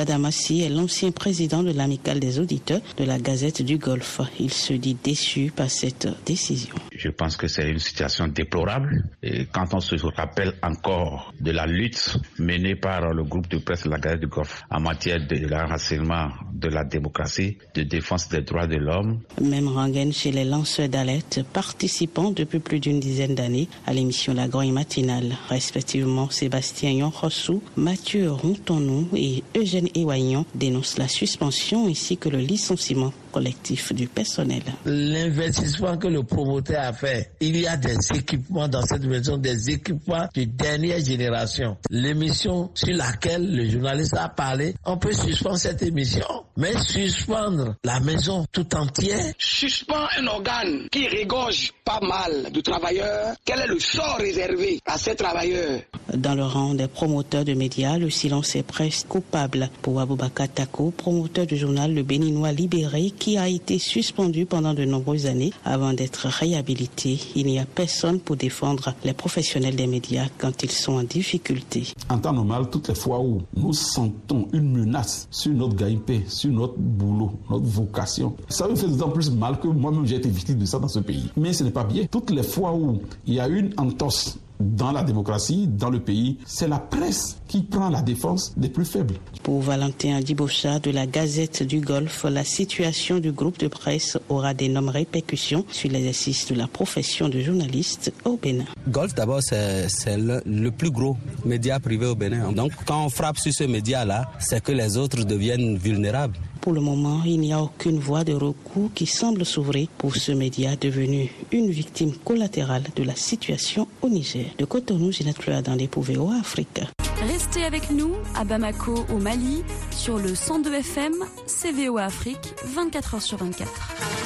Badamassi 0.00 0.62
est 0.62 0.68
l'ancien 0.68 1.10
président 1.10 1.62
de 1.62 1.72
l'amicale 1.72 2.20
des 2.20 2.38
auditeurs 2.38 2.80
de 2.96 3.04
la 3.04 3.18
Gazette 3.18 3.62
du 3.62 3.76
Golfe. 3.78 4.20
Il 4.38 4.52
se 4.52 4.72
dit 4.72 4.96
déçu 5.02 5.52
par 5.54 5.70
cette 5.70 6.08
décision. 6.24 6.74
Je 7.02 7.08
pense 7.08 7.38
que 7.38 7.48
c'est 7.48 7.66
une 7.66 7.78
situation 7.78 8.28
déplorable 8.28 9.04
et 9.22 9.46
quand 9.46 9.72
on 9.72 9.80
se 9.80 9.96
rappelle 10.14 10.52
encore 10.62 11.32
de 11.40 11.50
la 11.50 11.64
lutte 11.66 12.18
menée 12.38 12.76
par 12.76 13.14
le 13.14 13.24
groupe 13.24 13.48
de 13.48 13.56
presse 13.56 13.86
La 13.86 13.98
Gazette 13.98 14.20
du 14.20 14.26
Golfe 14.26 14.62
en 14.70 14.80
matière 14.80 15.26
de 15.26 15.36
l'enracinement 15.48 16.28
de 16.52 16.68
la 16.68 16.84
démocratie, 16.84 17.56
de 17.72 17.84
défense 17.84 18.28
des 18.28 18.42
droits 18.42 18.66
de 18.66 18.76
l'homme. 18.76 19.20
Même 19.40 19.68
rengaine 19.68 20.12
chez 20.12 20.30
les 20.30 20.44
lanceurs 20.44 20.90
d'alerte 20.90 21.42
participant 21.54 22.32
depuis 22.32 22.58
plus 22.58 22.80
d'une 22.80 23.00
dizaine 23.00 23.34
d'années 23.34 23.70
à 23.86 23.94
l'émission 23.94 24.34
La 24.34 24.46
Grogne 24.46 24.74
Matinale, 24.74 25.38
respectivement 25.48 26.28
Sébastien 26.28 26.90
Yonrossou, 26.90 27.62
Mathieu 27.76 28.30
Rontonou 28.30 29.08
et 29.16 29.42
Eugène 29.56 29.88
Ewayon 29.94 30.44
dénoncent 30.54 30.98
la 30.98 31.08
suspension 31.08 31.88
ainsi 31.88 32.18
que 32.18 32.28
le 32.28 32.38
licenciement 32.40 33.14
collectif 33.30 33.92
du 33.92 34.06
personnel. 34.08 34.62
L'investissement 34.84 35.96
que 35.96 36.08
le 36.08 36.22
promoteur 36.22 36.80
a 36.82 36.92
fait, 36.92 37.32
il 37.40 37.56
y 37.60 37.66
a 37.66 37.76
des 37.76 37.96
équipements 38.14 38.68
dans 38.68 38.82
cette 38.82 39.04
maison, 39.04 39.36
des 39.36 39.70
équipements 39.70 40.28
de 40.34 40.44
dernière 40.44 41.04
génération. 41.04 41.76
L'émission 41.90 42.70
sur 42.74 42.94
laquelle 42.96 43.54
le 43.54 43.68
journaliste 43.70 44.16
a 44.16 44.28
parlé, 44.28 44.74
on 44.84 44.96
peut 44.96 45.12
suspendre 45.12 45.56
cette 45.58 45.82
émission, 45.82 46.26
mais 46.56 46.76
suspendre 46.78 47.76
la 47.84 48.00
maison 48.00 48.44
tout 48.52 48.74
entière. 48.76 49.32
Suspend 49.38 50.06
un 50.18 50.26
organe 50.26 50.88
qui 50.90 51.06
régorge 51.08 51.72
pas 51.84 52.00
mal 52.02 52.50
de 52.52 52.60
travailleurs. 52.60 53.34
Quel 53.44 53.60
est 53.60 53.66
le 53.66 53.78
sort 53.80 54.16
réservé 54.18 54.80
à 54.86 54.98
ces 54.98 55.14
travailleurs? 55.14 55.80
Dans 56.14 56.34
le 56.34 56.44
rang 56.44 56.74
des 56.74 56.88
promoteurs 56.88 57.44
de 57.44 57.54
médias, 57.54 57.98
le 57.98 58.10
silence 58.10 58.56
est 58.56 58.62
presque 58.62 59.06
coupable 59.08 59.70
pour 59.82 60.00
Aboubakar 60.00 60.48
Tako, 60.48 60.90
promoteur 60.90 61.46
du 61.46 61.56
journal 61.56 61.94
Le 61.94 62.02
Béninois 62.02 62.52
Libéré, 62.52 63.10
qui 63.20 63.36
a 63.36 63.46
été 63.48 63.78
suspendu 63.78 64.46
pendant 64.46 64.72
de 64.74 64.84
nombreuses 64.84 65.26
années 65.26 65.52
avant 65.64 65.92
d'être 65.92 66.26
réhabilité. 66.26 67.20
Il 67.36 67.46
n'y 67.46 67.58
a 67.58 67.66
personne 67.66 68.18
pour 68.18 68.34
défendre 68.36 68.94
les 69.04 69.12
professionnels 69.12 69.76
des 69.76 69.86
médias 69.86 70.26
quand 70.38 70.62
ils 70.62 70.70
sont 70.70 70.94
en 70.94 71.02
difficulté. 71.02 71.92
En 72.08 72.18
temps 72.18 72.32
normal, 72.32 72.70
toutes 72.70 72.88
les 72.88 72.94
fois 72.94 73.20
où 73.20 73.42
nous 73.54 73.74
sentons 73.74 74.48
une 74.54 74.72
menace 74.72 75.28
sur 75.30 75.52
notre 75.52 75.76
gagne-paix, 75.76 76.22
sur 76.26 76.50
notre 76.50 76.78
boulot, 76.78 77.32
notre 77.50 77.66
vocation, 77.66 78.34
ça 78.48 78.66
me 78.66 78.74
fait 78.74 78.88
d'autant 78.88 79.10
plus 79.10 79.30
mal 79.30 79.60
que 79.60 79.68
moi-même 79.68 80.06
j'ai 80.06 80.16
été 80.16 80.30
victime 80.30 80.58
de 80.58 80.64
ça 80.64 80.78
dans 80.78 80.88
ce 80.88 81.00
pays. 81.00 81.30
Mais 81.36 81.52
ce 81.52 81.62
n'est 81.62 81.70
pas 81.70 81.84
bien. 81.84 82.06
Toutes 82.10 82.30
les 82.30 82.42
fois 82.42 82.72
où 82.72 83.00
il 83.26 83.34
y 83.34 83.40
a 83.40 83.48
une 83.48 83.74
entorse 83.76 84.38
dans 84.60 84.92
la 84.92 85.02
démocratie, 85.02 85.66
dans 85.66 85.90
le 85.90 86.00
pays, 86.00 86.38
c'est 86.46 86.68
la 86.68 86.78
presse 86.78 87.38
qui 87.48 87.62
prend 87.62 87.88
la 87.88 88.02
défense 88.02 88.56
des 88.56 88.68
plus 88.68 88.84
faibles. 88.84 89.14
Pour 89.42 89.60
Valentin 89.60 90.16
Adibocha 90.16 90.78
de 90.78 90.90
la 90.90 91.06
Gazette 91.06 91.62
du 91.62 91.80
Golfe, 91.80 92.24
la 92.24 92.44
situation 92.44 93.18
du 93.18 93.32
groupe 93.32 93.58
de 93.58 93.68
presse 93.68 94.18
aura 94.28 94.54
d'énormes 94.54 94.90
répercussions 94.90 95.64
sur 95.70 95.90
l'exercice 95.90 96.46
de 96.46 96.54
la 96.54 96.66
profession 96.66 97.28
de 97.28 97.40
journaliste 97.40 98.12
au 98.24 98.36
Bénin. 98.36 98.64
Golf, 98.88 99.14
d'abord, 99.14 99.42
c'est 99.42 100.16
le, 100.16 100.42
le, 100.44 100.70
plus 100.70 100.90
gros 100.90 101.16
média 101.44 101.80
privé 101.80 102.06
au 102.06 102.14
Bénin. 102.14 102.52
Donc, 102.52 102.72
quand 102.86 103.04
on 103.04 103.08
frappe 103.08 103.38
sur 103.38 103.52
ce 103.52 103.64
média-là, 103.64 104.30
c'est 104.38 104.62
que 104.62 104.72
les 104.72 104.96
autres 104.96 105.24
deviennent 105.24 105.76
vulnérables. 105.76 106.36
Pour 106.60 106.72
le 106.74 106.80
moment, 106.80 107.22
il 107.24 107.40
n'y 107.40 107.52
a 107.54 107.62
aucune 107.62 107.98
voie 107.98 108.22
de 108.22 108.34
recours 108.34 108.90
qui 108.94 109.06
semble 109.06 109.46
s'ouvrir 109.46 109.88
pour 109.96 110.14
ce 110.16 110.32
média 110.32 110.76
devenu 110.76 111.30
une 111.52 111.70
victime 111.70 112.12
collatérale 112.24 112.82
de 112.94 113.02
la 113.02 113.14
situation 113.14 113.88
au 114.02 114.08
Niger. 114.10 114.46
De 114.58 114.66
Cotonou, 114.66 115.10
Ginette 115.10 115.40
Fleur 115.40 115.62
dans 115.62 115.74
les 115.74 115.88
POVO 115.88 116.30
Afrique. 116.38 116.80
Restez 117.26 117.64
avec 117.64 117.90
nous 117.90 118.12
à 118.34 118.44
Bamako, 118.44 119.04
au 119.12 119.18
Mali, 119.18 119.62
sur 119.90 120.18
le 120.18 120.34
102 120.34 120.74
FM, 120.74 121.14
CVO 121.46 121.98
Afrique, 121.98 122.54
24 122.64 123.16
h 123.16 123.20
sur 123.20 123.38
24. 123.38 124.19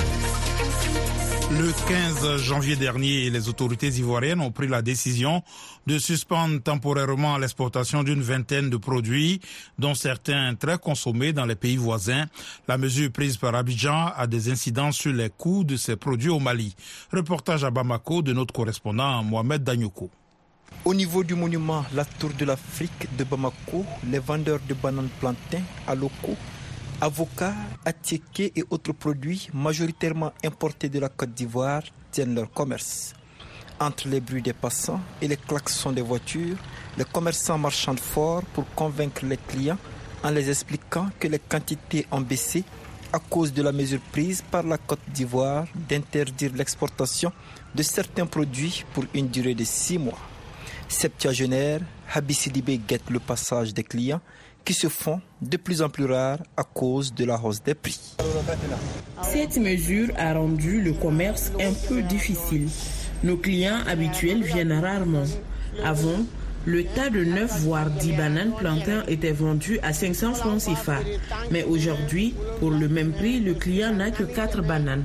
Le 1.57 1.71
15 1.87 2.37
janvier 2.43 2.75
dernier, 2.75 3.31
les 3.31 3.49
autorités 3.49 3.87
ivoiriennes 3.89 4.41
ont 4.41 4.51
pris 4.51 4.67
la 4.67 4.83
décision 4.83 5.43
de 5.87 5.99
suspendre 5.99 6.61
temporairement 6.61 7.39
l'exportation 7.39 8.03
d'une 8.03 8.23
vingtaine 8.23 8.71
de 8.71 8.77
produits, 8.77 9.41
dont 9.79 9.95
certains 9.95 10.57
très 10.57 10.79
consommés 10.79 11.33
dans 11.33 11.47
les 11.47 11.55
pays 11.55 11.77
voisins. 11.77 12.27
La 12.67 12.77
mesure 12.77 13.13
prise 13.13 13.37
par 13.37 13.55
Abidjan 13.55 14.11
a 14.17 14.27
des 14.27 14.51
incidences 14.51 14.97
sur 14.97 15.13
les 15.13 15.31
coûts 15.31 15.63
de 15.63 15.77
ces 15.77 15.95
produits 15.95 16.31
au 16.31 16.41
Mali. 16.41 16.75
Reportage 17.13 17.63
à 17.63 17.71
Bamako 17.71 18.23
de 18.23 18.33
notre 18.33 18.53
correspondant 18.53 19.23
Mohamed 19.23 19.63
Danyoko. 19.63 20.11
Au 20.85 20.93
niveau 20.93 21.23
du 21.23 21.37
monument 21.37 21.85
La 21.95 22.05
Tour 22.05 22.31
de 22.37 22.45
l'Afrique 22.45 23.07
de 23.17 23.23
Bamako, 23.23 23.87
les 24.11 24.19
vendeurs 24.19 24.61
de 24.69 24.75
bananes 24.75 25.09
plantains 25.21 25.63
à 25.87 25.95
locaux 25.95 26.37
avocats, 27.05 27.55
attiéqués 27.85 28.51
et 28.57 28.65
autres 28.71 28.93
produits 28.93 29.51
majoritairement 29.53 30.33
importés 30.43 30.89
de 30.89 30.99
la 30.99 31.11
Côte 31.11 31.35
d'Ivoire 31.35 31.83
tiennent 32.11 32.35
leur 32.35 32.51
commerce. 32.51 33.13
Entre 33.79 34.09
les 34.09 34.21
bruits 34.21 34.41
des 34.41 34.55
passants 34.55 35.01
et 35.21 35.29
les 35.29 35.37
klaxons 35.37 35.93
des 35.93 36.01
voitures, 36.01 36.57
les 36.97 37.05
commerçants 37.05 37.59
marchandent 37.59 38.01
fort 38.01 38.43
pour 38.55 38.65
convaincre 38.75 39.27
les 39.27 39.37
clients 39.37 39.77
en 40.23 40.31
les 40.31 40.49
expliquant 40.49 41.11
que 41.21 41.29
les 41.29 41.39
quantités 41.39 42.07
ont 42.11 42.23
baissé 42.23 42.65
à 43.13 43.19
cause 43.19 43.53
de 43.53 43.63
la 43.63 43.73
mesure 43.73 44.01
prise 44.11 44.43
par 44.51 44.63
la 44.63 44.79
Côte 44.79 45.07
d'Ivoire 45.13 45.67
d'interdire 45.75 46.53
l'exportation 46.55 47.33
de 47.75 47.83
certains 47.83 48.27
produits 48.27 48.83
pour 48.95 49.05
une 49.13 49.29
durée 49.29 49.55
de 49.55 49.65
six 49.65 49.99
mois. 49.99 50.19
Septuagénaire, 50.89 51.81
Habissidibé 52.15 52.79
guette 52.79 53.11
le 53.11 53.19
passage 53.19 53.75
des 53.75 53.85
clients 53.85 54.23
qui 54.65 54.75
se 54.75 54.89
font 54.89 55.21
de 55.43 55.57
plus 55.57 55.83
en 55.83 55.89
plus 55.89 56.07
rares 56.07 56.39
à 56.57 56.65
cause 56.65 57.13
de 57.15 57.25
la 57.25 57.39
hausse 57.43 57.63
des 57.63 57.75
prix. 57.75 58.17
Cette 59.23 59.57
mesure 59.59 60.09
a 60.17 60.35
rendu 60.35 60.81
le 60.81 60.93
commerce 60.93 61.53
un 61.61 61.73
peu 61.89 62.03
difficile. 62.03 62.69
Nos 63.23 63.37
clients 63.37 63.81
habituels 63.87 64.43
viennent 64.43 64.73
rarement. 64.73 65.25
Avant, 65.85 66.25
le 66.67 66.85
tas 66.85 67.11
de 67.11 67.25
9 67.25 67.61
voire 67.61 67.91
10 67.91 68.13
bananes 68.13 68.53
plantains 68.59 69.05
était 69.07 69.33
vendu 69.33 69.79
à 69.83 69.93
500 69.93 70.35
francs 70.35 70.63
CFA. 70.63 71.01
Mais 71.51 71.63
aujourd'hui, 71.65 72.35
pour 72.61 72.71
le 72.71 72.89
même 72.89 73.13
prix, 73.13 73.41
le 73.41 73.55
client 73.55 73.93
n'a 73.93 74.11
que 74.11 74.23
4 74.23 74.63
bananes. 74.63 75.05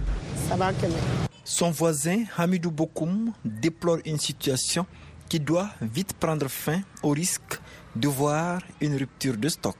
Son 1.43 1.72
voisin, 1.72 2.24
Hamidou 2.38 2.72
Bokoum, 2.72 3.34
déplore 3.43 3.98
une 4.06 4.19
situation 4.19 4.86
qui 5.28 5.39
doit 5.39 5.69
vite 5.82 6.13
prendre 6.13 6.48
fin 6.48 6.82
au 7.04 7.10
risque 7.10 7.60
de 7.95 8.08
voir 8.08 8.62
une 8.82 8.95
rupture 8.97 9.38
de 9.38 9.49
stock. 9.49 9.75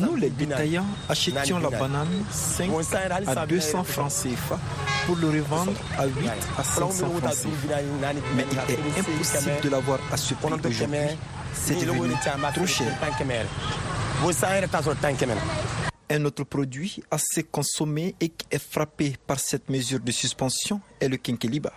Nous, 0.00 0.16
les 0.16 0.30
détaillants, 0.30 0.84
achetions 1.08 1.58
la 1.60 1.70
banane 1.70 2.08
5 2.30 2.70
à 3.26 3.46
200 3.46 3.84
francs 3.84 4.10
CFA 4.10 4.58
pour 5.06 5.16
le 5.16 5.28
revendre 5.28 5.72
à 5.96 6.06
8 6.06 6.28
à 6.58 6.64
500 6.64 6.88
francs 6.98 7.20
CFA. 7.22 7.82
Mais 8.34 8.44
il 8.50 8.58
est 8.58 8.98
impossible 8.98 9.60
de 9.62 9.68
l'avoir 9.68 10.00
à 10.10 10.16
ce 10.16 10.34
prix 10.34 10.46
aujourd'hui. 10.52 11.16
C'est 11.54 11.74
devenu 11.74 12.14
trop 12.54 12.66
cher. 12.66 12.92
Un 16.10 16.24
autre 16.24 16.42
produit 16.44 17.00
assez 17.10 17.42
consommé 17.44 18.14
et 18.20 18.30
qui 18.30 18.46
est 18.50 18.58
frappé 18.58 19.14
par 19.26 19.38
cette 19.38 19.68
mesure 19.68 20.00
de 20.00 20.10
suspension 20.10 20.80
est 21.00 21.08
le 21.08 21.16
kinkeliba. 21.18 21.72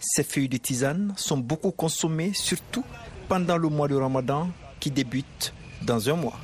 Ces 0.00 0.22
feuilles 0.22 0.48
de 0.48 0.56
tisane 0.56 1.12
sont 1.16 1.38
beaucoup 1.38 1.70
consommées, 1.70 2.32
surtout 2.34 2.84
pendant 3.28 3.56
le 3.56 3.68
mois 3.68 3.88
de 3.88 3.94
Ramadan 3.94 4.48
qui 4.78 4.90
débute 4.90 5.52
dans 5.82 6.08
un 6.08 6.14
mois. 6.14 6.38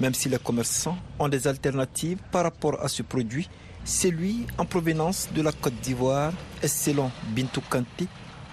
Même 0.00 0.14
si 0.14 0.28
les 0.28 0.38
commerçants 0.38 0.96
ont 1.18 1.28
des 1.28 1.46
alternatives 1.46 2.18
par 2.30 2.44
rapport 2.44 2.82
à 2.82 2.88
ce 2.88 3.02
produit, 3.02 3.48
celui 3.84 4.46
en 4.58 4.64
provenance 4.64 5.28
de 5.34 5.42
la 5.42 5.52
Côte 5.52 5.74
d'Ivoire 5.82 6.32
est 6.62 6.68
selon 6.68 7.10
Bintou 7.28 7.60
Kanté 7.68 8.06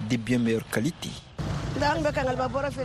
de 0.10 0.18
bien 0.18 0.40
meilleure 0.40 0.68
qualité. 0.70 1.10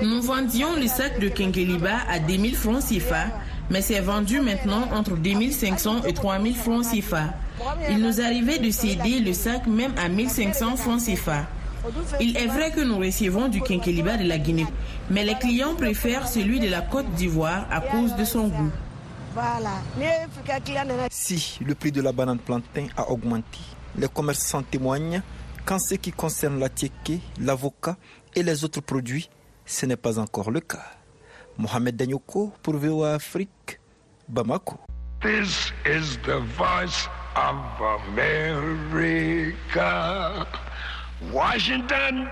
Nous 0.02 0.22
vendions 0.22 0.76
le 0.76 0.86
sac 0.86 1.18
de 1.18 1.28
Kenkeliba 1.28 1.98
à 2.08 2.18
2000 2.18 2.54
francs 2.54 2.82
CFA, 2.88 3.26
mais 3.70 3.80
c'est 3.80 4.00
vendu 4.00 4.40
maintenant 4.40 4.88
entre 4.92 5.16
2500 5.16 6.04
et 6.04 6.12
3000 6.12 6.54
francs 6.54 6.84
CFA. 6.92 7.34
Il 7.90 7.98
nous 7.98 8.20
arrivait 8.20 8.58
de 8.58 8.70
céder 8.70 9.20
le 9.20 9.32
sac 9.32 9.66
même 9.66 9.94
à 9.96 10.08
1500 10.08 10.76
francs 10.76 11.02
CFA. 11.04 11.46
Il 12.20 12.36
est 12.36 12.46
vrai 12.46 12.70
que 12.72 12.80
nous 12.80 12.98
recevons 12.98 13.48
du 13.48 13.60
Kenkeliba 13.60 14.16
de 14.16 14.24
la 14.24 14.38
Guinée, 14.38 14.66
mais 15.10 15.24
les 15.24 15.34
clients 15.34 15.74
préfèrent 15.74 16.26
celui 16.26 16.58
de 16.58 16.68
la 16.68 16.80
Côte 16.80 17.10
d'Ivoire 17.14 17.66
à 17.70 17.80
cause 17.80 18.14
de 18.16 18.24
son 18.24 18.48
goût. 18.48 18.70
Si 21.10 21.58
le 21.64 21.74
prix 21.74 21.92
de 21.92 22.00
la 22.00 22.12
banane 22.12 22.38
plantain 22.38 22.86
a 22.96 23.10
augmenté, 23.10 23.58
les 23.98 24.08
commerçants 24.08 24.62
témoignent 24.62 25.22
qu'en 25.66 25.78
ce 25.78 25.94
qui 25.96 26.12
concerne 26.12 26.58
la 26.58 26.68
tieke, 26.68 27.20
l'avocat 27.40 27.96
et 28.34 28.42
les 28.42 28.64
autres 28.64 28.80
produits, 28.80 29.28
ce 29.66 29.86
n'est 29.86 29.96
pas 29.96 30.18
encore 30.18 30.50
le 30.50 30.60
cas. 30.60 30.84
Mohamed 31.58 31.96
Danyoko 31.96 32.52
pour 32.62 32.76
VOA 32.76 33.14
Afrique, 33.14 33.80
Bamako. 34.28 34.78
This 35.20 35.72
is 35.86 36.18
the 36.24 36.38
voice 36.56 37.08
Washington. 41.32 42.26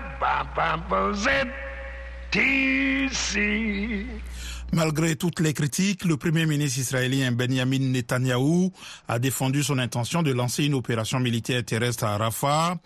Malgré 4.71 5.15
toutes 5.15 5.39
les 5.39 5.53
critiques, 5.53 6.05
le 6.05 6.17
premier 6.17 6.45
ministre 6.45 6.79
israélien 6.79 7.31
Benjamin 7.31 7.79
Netanyahou 7.79 8.71
a 9.07 9.19
défendu 9.19 9.61
son 9.61 9.77
intention 9.77 10.23
de 10.23 10.31
lancer 10.31 10.65
une 10.65 10.73
opération 10.73 11.19
militaire 11.19 11.63
terrestre 11.63 12.05
à 12.05 12.17
Rafah, 12.17 12.77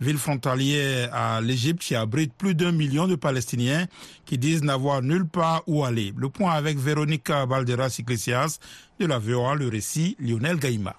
ville 0.00 0.18
frontalière 0.18 1.14
à 1.14 1.40
l'Égypte 1.40 1.82
qui 1.82 1.94
abrite 1.94 2.32
plus 2.34 2.54
d'un 2.54 2.72
million 2.72 3.06
de 3.06 3.14
Palestiniens 3.14 3.86
qui 4.24 4.38
disent 4.38 4.64
n'avoir 4.64 5.02
nulle 5.02 5.28
part 5.28 5.62
où 5.66 5.84
aller. 5.84 6.12
Le 6.16 6.30
point 6.30 6.52
avec 6.52 6.78
Véronica 6.78 7.46
Balderas 7.46 7.94
Iglesias 7.98 8.58
de 8.98 9.06
la 9.06 9.18
VOA, 9.18 9.54
le 9.54 9.68
récit 9.68 10.16
Lionel 10.18 10.56
Gaïma. 10.56 10.96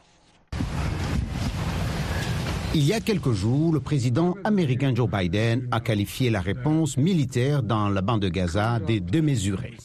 Il 2.76 2.84
y 2.86 2.94
a 2.94 3.00
quelques 3.00 3.32
jours, 3.32 3.74
le 3.74 3.80
président 3.80 4.36
américain 4.44 4.94
Joe 4.94 5.10
Biden 5.10 5.68
a 5.72 5.80
qualifié 5.80 6.30
la 6.30 6.42
réponse 6.42 6.98
militaire 6.98 7.64
dans 7.64 7.90
la 7.90 8.02
bande 8.02 8.22
de 8.22 8.30
Gaza 8.30 8.80
des 8.80 9.00
démesurées. 9.00 9.78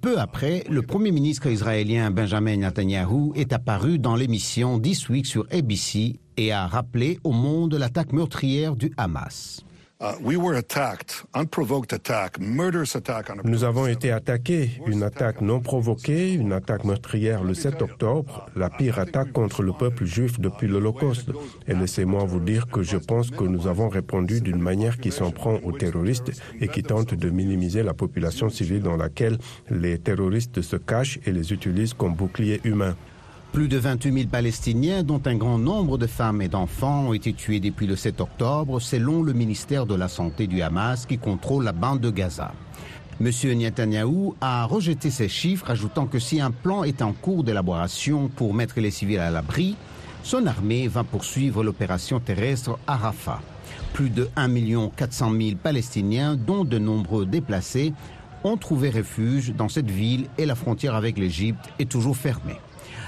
Peu 0.00 0.18
après, 0.18 0.64
le 0.68 0.82
premier 0.82 1.10
ministre 1.10 1.46
israélien 1.46 2.10
Benjamin 2.10 2.56
Netanyahu 2.56 3.32
est 3.34 3.52
apparu 3.52 3.98
dans 3.98 4.14
l'émission 4.14 4.78
This 4.78 5.08
Week 5.08 5.26
sur 5.26 5.46
ABC 5.52 6.20
et 6.36 6.52
a 6.52 6.66
rappelé 6.66 7.18
au 7.24 7.32
monde 7.32 7.74
l'attaque 7.74 8.12
meurtrière 8.12 8.76
du 8.76 8.92
Hamas. 8.96 9.64
Nous 13.44 13.62
avons 13.64 13.86
été 13.86 14.10
attaqués, 14.10 14.70
une 14.86 15.02
attaque 15.04 15.40
non 15.40 15.60
provoquée, 15.60 16.32
une 16.32 16.52
attaque 16.52 16.84
meurtrière 16.84 17.44
le 17.44 17.54
7 17.54 17.82
octobre, 17.82 18.46
la 18.56 18.68
pire 18.68 18.98
attaque 18.98 19.32
contre 19.32 19.62
le 19.62 19.72
peuple 19.72 20.04
juif 20.04 20.40
depuis 20.40 20.66
l'Holocauste. 20.66 21.30
Et 21.68 21.74
laissez-moi 21.74 22.24
vous 22.24 22.40
dire 22.40 22.66
que 22.66 22.82
je 22.82 22.96
pense 22.96 23.30
que 23.30 23.44
nous 23.44 23.68
avons 23.68 23.88
répondu 23.88 24.40
d'une 24.40 24.60
manière 24.60 24.98
qui 24.98 25.12
s'en 25.12 25.30
prend 25.30 25.58
aux 25.62 25.72
terroristes 25.72 26.32
et 26.60 26.66
qui 26.66 26.82
tente 26.82 27.14
de 27.14 27.30
minimiser 27.30 27.82
la 27.82 27.94
population 27.94 28.48
civile 28.48 28.82
dans 28.82 28.96
laquelle 28.96 29.38
les 29.70 29.98
terroristes 29.98 30.62
se 30.62 30.76
cachent 30.76 31.20
et 31.26 31.32
les 31.32 31.52
utilisent 31.52 31.94
comme 31.94 32.14
boucliers 32.14 32.60
humains. 32.64 32.96
Plus 33.52 33.68
de 33.68 33.76
28 33.76 34.12
000 34.14 34.26
Palestiniens, 34.28 35.02
dont 35.02 35.20
un 35.26 35.34
grand 35.36 35.58
nombre 35.58 35.98
de 35.98 36.06
femmes 36.06 36.40
et 36.40 36.48
d'enfants, 36.48 37.08
ont 37.08 37.12
été 37.12 37.34
tués 37.34 37.60
depuis 37.60 37.86
le 37.86 37.96
7 37.96 38.22
octobre, 38.22 38.80
selon 38.80 39.22
le 39.22 39.34
ministère 39.34 39.84
de 39.84 39.94
la 39.94 40.08
Santé 40.08 40.46
du 40.46 40.62
Hamas 40.62 41.04
qui 41.04 41.18
contrôle 41.18 41.64
la 41.64 41.72
bande 41.72 42.00
de 42.00 42.08
Gaza. 42.08 42.54
M. 43.20 43.30
Netanyahu 43.58 44.32
a 44.40 44.64
rejeté 44.64 45.10
ces 45.10 45.28
chiffres, 45.28 45.70
ajoutant 45.70 46.06
que 46.06 46.18
si 46.18 46.40
un 46.40 46.50
plan 46.50 46.82
est 46.82 47.02
en 47.02 47.12
cours 47.12 47.44
d'élaboration 47.44 48.28
pour 48.34 48.54
mettre 48.54 48.80
les 48.80 48.90
civils 48.90 49.18
à 49.18 49.30
l'abri, 49.30 49.76
son 50.22 50.46
armée 50.46 50.88
va 50.88 51.04
poursuivre 51.04 51.62
l'opération 51.62 52.20
terrestre 52.20 52.78
à 52.86 52.96
Rafah. 52.96 53.42
Plus 53.92 54.08
de 54.08 54.30
1 54.34 54.48
400 54.96 55.30
000 55.30 55.56
Palestiniens, 55.62 56.36
dont 56.36 56.64
de 56.64 56.78
nombreux 56.78 57.26
déplacés, 57.26 57.92
ont 58.44 58.56
trouvé 58.56 58.88
refuge 58.88 59.52
dans 59.54 59.68
cette 59.68 59.90
ville 59.90 60.24
et 60.38 60.46
la 60.46 60.54
frontière 60.54 60.94
avec 60.94 61.18
l'Égypte 61.18 61.68
est 61.78 61.90
toujours 61.90 62.16
fermée. 62.16 62.56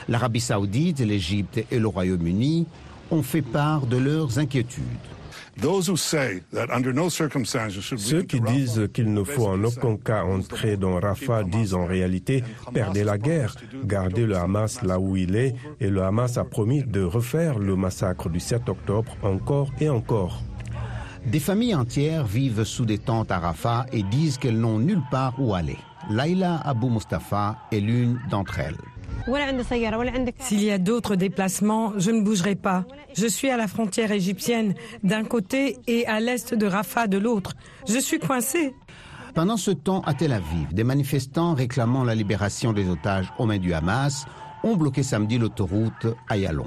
L'Arabie 0.09 0.41
saoudite, 0.41 1.01
l'Égypte 1.01 1.65
et 1.71 1.79
le 1.79 1.87
Royaume-Uni 1.87 2.67
ont 3.11 3.23
fait 3.23 3.43
part 3.43 3.87
de 3.87 3.97
leurs 3.97 4.39
inquiétudes. 4.39 4.83
Ceux 7.97 8.23
qui 8.23 8.41
disent 8.41 8.89
qu'il 8.93 9.13
ne 9.13 9.23
faut 9.23 9.47
en 9.47 9.63
aucun 9.63 9.97
cas 9.97 10.25
entrer 10.25 10.77
dans 10.77 10.99
Rafah 10.99 11.45
disent 11.45 11.75
en 11.75 11.87
réalité 11.87 12.43
perdez 12.73 13.05
la 13.05 13.19
guerre, 13.19 13.55
gardez 13.85 14.27
le 14.27 14.37
Hamas 14.37 14.83
là 14.83 14.99
où 14.99 15.17
il 15.17 15.37
est 15.37 15.55
et 15.81 15.91
le 15.91 16.03
Hamas 16.03 16.39
a 16.39 16.45
promis 16.45 16.83
de 16.83 17.03
refaire 17.03 17.59
le 17.59 17.77
massacre 17.77 18.29
du 18.29 18.41
7 18.41 18.69
octobre 18.69 19.17
encore 19.23 19.71
et 19.81 19.89
encore. 19.89 20.43
Des 21.27 21.41
familles 21.41 21.75
entières 21.75 22.27
vivent 22.27 22.65
sous 22.65 22.85
des 22.85 22.99
tentes 22.99 23.31
à 23.31 23.39
Rafah 23.39 23.87
et 23.93 24.03
disent 24.03 24.39
qu'elles 24.39 24.59
n'ont 24.59 24.79
nulle 24.79 25.03
part 25.11 25.35
où 25.39 25.55
aller. 25.55 25.79
Laila 26.11 26.57
Abou 26.57 26.91
Mustafa 26.91 27.57
est 27.73 27.81
l'une 27.81 28.21
d'entre 28.29 28.59
elles. 28.59 28.77
S'il 30.41 30.63
y 30.63 30.71
a 30.71 30.79
d'autres 30.79 31.17
déplacements, 31.17 31.93
je 31.97 32.11
ne 32.11 32.23
bougerai 32.23 32.55
pas. 32.55 32.85
Je 33.17 33.27
suis 33.27 33.51
à 33.51 33.57
la 33.57 33.69
frontière 33.69 34.13
égyptienne 34.13 34.75
d'un 35.03 35.25
côté 35.25 35.79
et 35.87 36.07
à 36.07 36.21
l'est 36.21 36.55
de 36.55 36.67
Rafah 36.67 37.07
de 37.07 37.19
l'autre. 37.19 37.55
Je 37.89 37.99
suis 37.99 38.19
coincé. 38.19 38.75
Pendant 39.35 39.57
ce 39.57 39.73
temps, 39.73 40.03
à 40.03 40.15
Tel 40.15 40.33
Aviv, 40.33 40.73
des 40.73 40.85
manifestants 40.85 41.55
réclamant 41.55 42.05
la 42.05 42.15
libération 42.15 42.73
des 42.73 42.89
otages 42.89 43.33
aux 43.39 43.47
mains 43.47 43.59
du 43.59 43.75
Hamas 43.75 44.27
ont 44.63 44.77
bloqué 44.77 45.03
samedi 45.03 45.39
l'autoroute 45.39 46.07
Ayalon. 46.31 46.67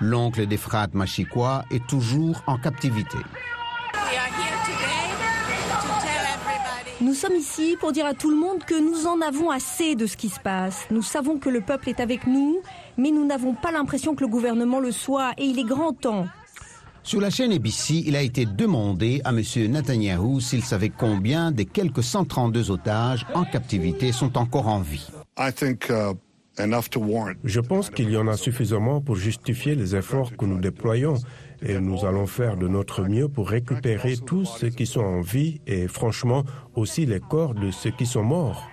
L'oncle 0.00 0.46
d'Efrat 0.46 0.88
Machikwa 0.92 1.64
est 1.70 1.86
toujours 1.86 2.42
en 2.46 2.58
captivité. 2.58 3.18
Nous 7.04 7.12
sommes 7.12 7.36
ici 7.36 7.76
pour 7.78 7.92
dire 7.92 8.06
à 8.06 8.14
tout 8.14 8.30
le 8.30 8.36
monde 8.36 8.64
que 8.64 8.80
nous 8.80 9.06
en 9.06 9.20
avons 9.20 9.50
assez 9.50 9.94
de 9.94 10.06
ce 10.06 10.16
qui 10.16 10.30
se 10.30 10.40
passe. 10.40 10.86
Nous 10.90 11.02
savons 11.02 11.38
que 11.38 11.50
le 11.50 11.60
peuple 11.60 11.90
est 11.90 12.00
avec 12.00 12.26
nous, 12.26 12.62
mais 12.96 13.10
nous 13.10 13.26
n'avons 13.26 13.52
pas 13.52 13.70
l'impression 13.70 14.14
que 14.14 14.22
le 14.22 14.28
gouvernement 14.30 14.80
le 14.80 14.90
soit, 14.90 15.32
et 15.36 15.44
il 15.44 15.58
est 15.58 15.64
grand 15.64 15.92
temps. 15.92 16.26
Sur 17.02 17.20
la 17.20 17.28
chaîne 17.28 17.52
ABC, 17.52 18.02
il 18.06 18.16
a 18.16 18.22
été 18.22 18.46
demandé 18.46 19.20
à 19.26 19.32
M. 19.32 19.42
Netanyahu 19.70 20.40
s'il 20.40 20.64
savait 20.64 20.88
combien 20.88 21.52
des 21.52 21.66
quelques 21.66 22.02
132 22.02 22.70
otages 22.70 23.26
en 23.34 23.44
captivité 23.44 24.10
sont 24.10 24.38
encore 24.38 24.68
en 24.68 24.80
vie. 24.80 25.06
Je 26.56 27.60
pense 27.60 27.90
qu'il 27.90 28.10
y 28.10 28.16
en 28.16 28.28
a 28.28 28.38
suffisamment 28.38 29.02
pour 29.02 29.16
justifier 29.16 29.74
les 29.74 29.94
efforts 29.94 30.34
que 30.34 30.46
nous 30.46 30.58
déployons 30.58 31.16
et 31.64 31.80
nous 31.80 32.04
allons 32.04 32.26
faire 32.26 32.56
de 32.56 32.68
notre 32.68 33.02
mieux 33.04 33.28
pour 33.28 33.48
récupérer 33.48 34.16
tous 34.16 34.44
ceux 34.44 34.68
qui 34.68 34.86
sont 34.86 35.00
en 35.00 35.20
vie 35.22 35.60
et 35.66 35.88
franchement 35.88 36.44
aussi 36.74 37.06
les 37.06 37.20
corps 37.20 37.54
de 37.54 37.70
ceux 37.70 37.90
qui 37.90 38.06
sont 38.06 38.22
morts. 38.22 38.68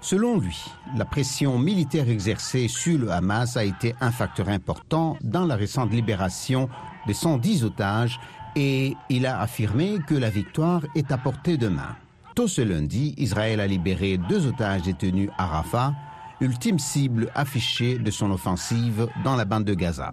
Selon 0.00 0.38
lui, 0.38 0.56
la 0.96 1.04
pression 1.04 1.58
militaire 1.58 2.08
exercée 2.08 2.68
sur 2.68 2.98
le 2.98 3.10
Hamas 3.10 3.56
a 3.56 3.64
été 3.64 3.96
un 4.00 4.12
facteur 4.12 4.48
important 4.48 5.16
dans 5.22 5.44
la 5.44 5.56
récente 5.56 5.90
libération 5.92 6.68
des 7.08 7.14
110 7.14 7.64
otages 7.64 8.20
et 8.54 8.94
il 9.08 9.26
a 9.26 9.40
affirmé 9.40 9.98
que 10.06 10.14
la 10.14 10.30
victoire 10.30 10.82
est 10.94 11.10
à 11.10 11.18
portée 11.18 11.56
de 11.56 11.68
main. 11.68 11.96
Tôt 12.36 12.46
ce 12.46 12.60
lundi, 12.60 13.14
Israël 13.18 13.58
a 13.58 13.66
libéré 13.66 14.16
deux 14.16 14.46
otages 14.46 14.82
détenus 14.82 15.30
à 15.36 15.46
Rafah, 15.46 15.92
ultime 16.40 16.78
cible 16.78 17.32
affichée 17.34 17.98
de 17.98 18.10
son 18.12 18.30
offensive 18.30 19.08
dans 19.24 19.34
la 19.34 19.44
bande 19.44 19.64
de 19.64 19.74
Gaza. 19.74 20.12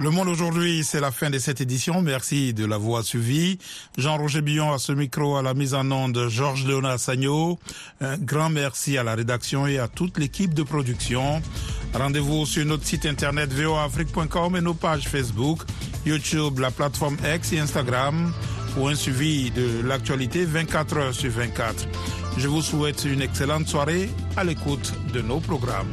Le 0.00 0.08
Monde 0.08 0.28
aujourd'hui, 0.28 0.82
c'est 0.82 0.98
la 0.98 1.10
fin 1.10 1.28
de 1.28 1.38
cette 1.38 1.60
édition. 1.60 2.00
Merci 2.00 2.54
de 2.54 2.64
l'avoir 2.64 3.04
suivi. 3.04 3.58
Jean-Roger 3.98 4.40
Billon 4.40 4.72
à 4.72 4.78
ce 4.78 4.92
micro, 4.92 5.36
à 5.36 5.42
la 5.42 5.52
mise 5.52 5.74
en 5.74 5.90
onde, 5.90 6.26
Georges 6.28 6.66
Léonard 6.66 6.98
Sagno. 6.98 7.58
Un 8.00 8.16
grand 8.16 8.48
merci 8.48 8.96
à 8.96 9.02
la 9.02 9.14
rédaction 9.14 9.66
et 9.66 9.78
à 9.78 9.88
toute 9.88 10.16
l'équipe 10.16 10.54
de 10.54 10.62
production. 10.62 11.42
Rendez-vous 11.92 12.46
sur 12.46 12.64
notre 12.64 12.86
site 12.86 13.04
internet 13.04 13.52
voafrique.com 13.52 14.56
et 14.56 14.62
nos 14.62 14.72
pages 14.72 15.06
Facebook, 15.06 15.64
YouTube, 16.06 16.60
la 16.60 16.70
plateforme 16.70 17.18
X 17.34 17.52
et 17.52 17.58
Instagram 17.58 18.32
pour 18.74 18.88
un 18.88 18.94
suivi 18.94 19.50
de 19.50 19.82
l'actualité 19.86 20.46
24 20.46 20.96
heures 20.96 21.14
sur 21.14 21.30
24. 21.30 21.86
Je 22.38 22.48
vous 22.48 22.62
souhaite 22.62 23.04
une 23.04 23.20
excellente 23.20 23.68
soirée 23.68 24.08
à 24.34 24.44
l'écoute 24.44 24.94
de 25.12 25.20
nos 25.20 25.40
programmes. 25.40 25.92